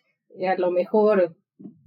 [0.49, 1.37] a lo mejor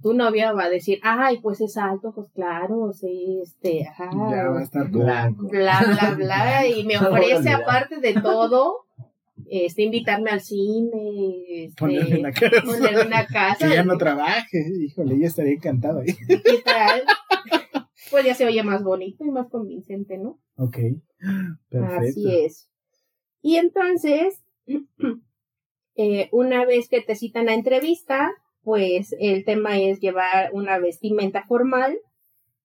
[0.02, 4.48] tu novia va a decir, ay, pues es alto, pues claro, sí, este, ajá, Ya
[4.48, 5.48] va a estar Blanco.
[5.48, 8.86] bla, bla, bla, y me ofrece aparte de todo,
[9.46, 12.62] este, invitarme al cine, este, casa.
[12.64, 13.68] ponerme una casa.
[13.68, 14.58] Que ya no trabaje.
[14.80, 16.02] Híjole, ya estaría encantado.
[16.04, 17.02] ¿Qué tal?
[18.10, 20.38] Pues ya se oye más bonito y más convincente, ¿no?
[20.56, 20.78] Ok.
[21.68, 22.08] Perfecto.
[22.08, 22.70] Así es.
[23.42, 24.42] Y entonces,
[25.96, 28.30] eh, una vez que te citan a entrevista,
[28.62, 31.98] pues el tema es llevar una vestimenta formal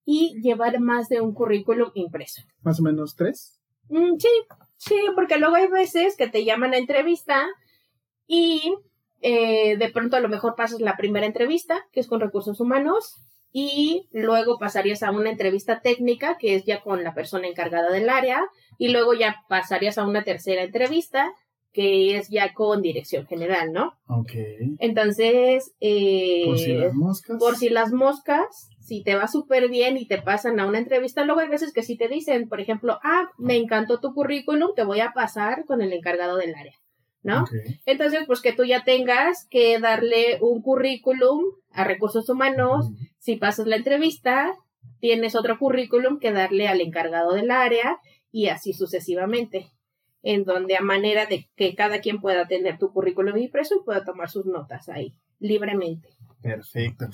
[0.04, 2.42] y llevar más de un currículum impreso.
[2.62, 3.60] Más o menos tres.
[3.88, 4.28] Mm, sí,
[4.76, 7.46] sí, porque luego hay veces que te llaman a entrevista
[8.26, 8.74] y
[9.20, 13.14] eh, de pronto a lo mejor pasas la primera entrevista, que es con recursos humanos,
[13.52, 18.10] y luego pasarías a una entrevista técnica, que es ya con la persona encargada del
[18.10, 18.42] área,
[18.78, 21.32] y luego ya pasarías a una tercera entrevista,
[21.72, 23.94] que es ya con dirección general, ¿no?
[24.08, 24.32] Ok.
[24.78, 27.38] Entonces, eh, Por si las moscas.
[27.38, 31.24] por si las moscas, si te va súper bien y te pasan a una entrevista,
[31.24, 34.84] luego hay veces que sí te dicen, por ejemplo, ah, me encantó tu currículum, te
[34.84, 36.74] voy a pasar con el encargado del área,
[37.22, 37.46] ¿no?
[37.86, 43.66] Entonces, pues que tú ya tengas que darle un currículum a recursos humanos, si pasas
[43.66, 44.52] la entrevista,
[45.00, 47.98] tienes otro currículum que darle al encargado del área
[48.30, 49.70] y así sucesivamente.
[50.26, 54.04] en donde a manera de que cada quien pueda tener tu currículum impreso y pueda
[54.04, 56.08] tomar sus notas ahí, libremente.
[56.44, 57.06] Perfecto.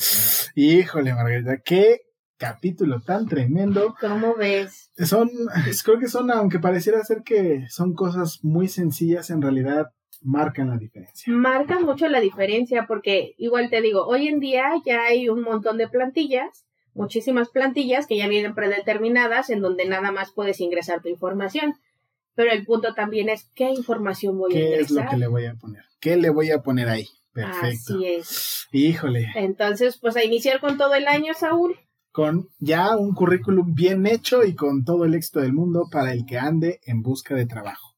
[0.56, 2.00] Híjole, Margarita, qué
[2.36, 3.94] capítulo tan tremendo.
[4.00, 4.90] ¿Cómo ves?
[4.96, 5.30] Son,
[5.84, 9.86] creo que son, aunque pareciera ser que son cosas muy sencillas, en realidad
[10.20, 11.32] marcan la diferencia.
[11.32, 15.78] Marca mucho la diferencia porque igual te digo, hoy en día ya hay un montón
[15.78, 21.08] de plantillas, muchísimas plantillas que ya vienen predeterminadas en donde nada más puedes ingresar tu
[21.08, 21.74] información.
[22.34, 24.78] Pero el punto también es qué información voy a ingresar.
[24.78, 25.84] ¿Qué es lo que le voy a poner?
[26.00, 27.06] ¿Qué le voy a poner ahí?
[27.32, 27.94] Perfecto.
[27.94, 28.66] Así es.
[28.72, 29.28] Híjole.
[29.34, 31.76] Entonces, pues a iniciar con todo el año, Saúl.
[32.12, 36.26] Con ya un currículum bien hecho y con todo el éxito del mundo para el
[36.26, 37.96] que ande en busca de trabajo.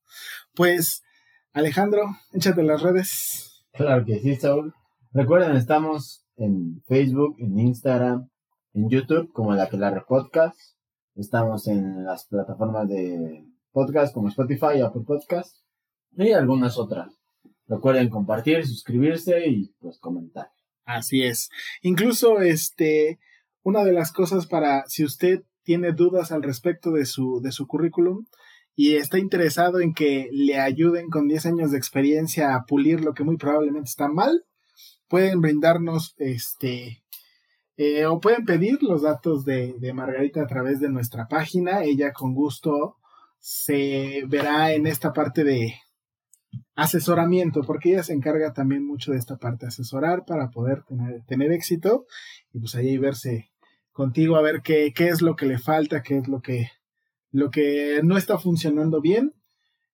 [0.55, 1.03] Pues,
[1.53, 2.03] Alejandro,
[2.33, 3.64] échate las redes.
[3.72, 4.74] Claro que sí, Saúl.
[5.12, 8.28] Recuerden, estamos en Facebook, en Instagram,
[8.74, 10.59] en YouTube como la que la podcast.
[11.14, 15.57] Estamos en las plataformas de podcast como Spotify, Apple Podcast
[16.16, 17.22] y algunas otras.
[17.67, 20.51] Recuerden compartir, suscribirse y pues comentar.
[20.85, 21.51] Así es.
[21.83, 23.19] Incluso este
[23.63, 27.67] una de las cosas para si usted tiene dudas al respecto de su de su
[27.67, 28.27] currículum
[28.75, 33.15] y está interesado en que le ayuden con 10 años de experiencia a pulir lo
[33.15, 34.45] que muy probablemente está mal,
[35.09, 37.03] pueden brindarnos este
[37.77, 41.85] eh, o pueden pedir los datos de, de Margarita a través de nuestra página.
[41.85, 42.97] Ella con gusto
[43.39, 45.75] se verá en esta parte de
[46.75, 51.53] asesoramiento, porque ella se encarga también mucho de esta parte, asesorar para poder tener, tener
[51.53, 52.07] éxito
[52.53, 53.51] y pues ahí verse
[53.93, 56.71] contigo a ver qué, qué es lo que le falta, qué es lo que,
[57.31, 59.35] lo que no está funcionando bien.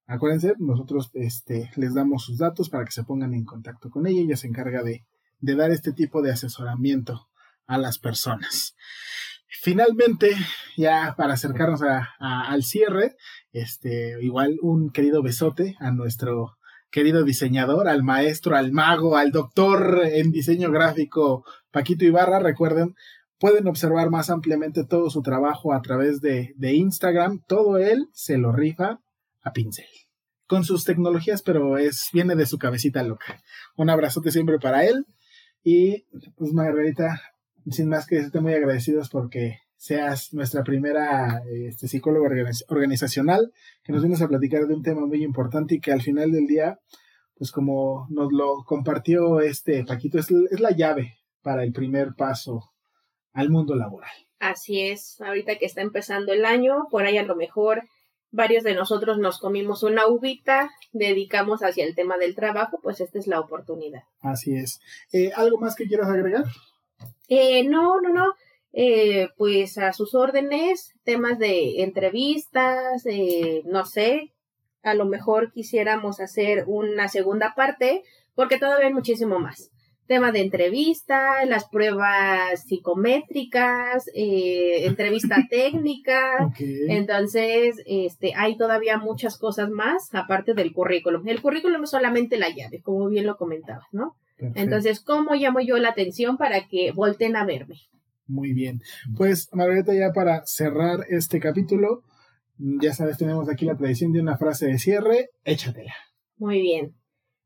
[0.07, 4.21] Acuérdense, nosotros este, les damos sus datos para que se pongan en contacto con ella.
[4.21, 5.05] Ella se encarga de,
[5.41, 7.29] de dar este tipo de asesoramiento
[7.67, 8.75] a las personas.
[9.61, 10.31] Finalmente,
[10.77, 11.81] ya para acercarnos
[12.19, 13.17] al cierre,
[13.53, 16.59] este, igual un querido besote a nuestro
[16.91, 22.39] querido diseñador, al maestro, al mago, al doctor en diseño gráfico Paquito Ibarra.
[22.39, 22.95] Recuerden,
[23.39, 27.43] pueden observar más ampliamente todo su trabajo a través de, de Instagram.
[27.47, 29.01] Todo él se lo rifa
[29.43, 29.87] a pincel.
[30.47, 33.43] Con sus tecnologías, pero es, viene de su cabecita loca.
[33.77, 35.05] Un abrazote siempre para él.
[35.63, 37.21] Y pues Margarita,
[37.71, 42.29] sin más que decirte muy agradecidos porque seas nuestra primera este, psicóloga
[42.69, 43.53] organizacional,
[43.85, 46.47] que nos vienes a platicar de un tema muy importante y que al final del
[46.47, 46.79] día,
[47.37, 52.73] pues como nos lo compartió este Paquito, es, es la llave para el primer paso
[53.33, 54.11] al mundo laboral.
[54.41, 57.83] Así es, ahorita que está empezando el año, por ahí a lo mejor
[58.31, 63.19] varios de nosotros nos comimos una uvita, dedicamos hacia el tema del trabajo, pues esta
[63.19, 64.03] es la oportunidad.
[64.21, 64.81] Así es.
[65.13, 66.45] Eh, ¿Algo más que quieras agregar?
[67.29, 68.35] Eh, no, no, no.
[68.73, 74.33] Eh, pues a sus órdenes, temas de entrevistas, eh, no sé,
[74.83, 78.03] a lo mejor quisiéramos hacer una segunda parte,
[78.35, 79.71] porque todavía hay muchísimo más.
[80.07, 86.47] Tema de entrevista, las pruebas psicométricas, eh, entrevista técnica.
[86.51, 86.87] Okay.
[86.89, 91.27] Entonces, este, hay todavía muchas cosas más aparte del currículum.
[91.29, 94.17] El currículum es solamente la llave, como bien lo comentabas, ¿no?
[94.37, 94.61] Perfecto.
[94.61, 97.77] Entonces, ¿cómo llamo yo la atención para que volten a verme?
[98.29, 98.83] Muy bien.
[99.17, 102.05] Pues, Margarita, ya para cerrar este capítulo,
[102.59, 105.31] ya sabes, tenemos aquí la tradición de una frase de cierre.
[105.45, 105.95] Échatela.
[106.37, 106.95] Muy bien.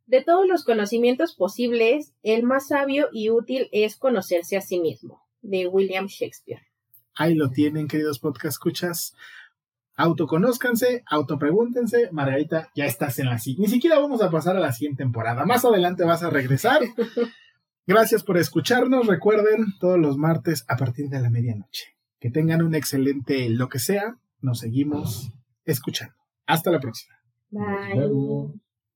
[0.07, 5.23] De todos los conocimientos posibles, el más sabio y útil es conocerse a sí mismo,
[5.41, 6.63] de William Shakespeare.
[7.15, 9.15] Ahí lo tienen, queridos podcast escuchas.
[9.95, 12.09] Autoconózcanse, autopregúntense.
[12.11, 13.69] Margarita, ya estás en la siguiente.
[13.69, 15.45] Ni siquiera vamos a pasar a la siguiente temporada.
[15.45, 16.81] Más adelante vas a regresar.
[17.87, 19.07] Gracias por escucharnos.
[19.07, 21.97] Recuerden, todos los martes a partir de la medianoche.
[22.21, 24.17] Que tengan un excelente lo que sea.
[24.41, 25.33] Nos seguimos
[25.65, 26.15] escuchando.
[26.47, 27.15] Hasta la próxima.
[27.51, 28.63] Bye.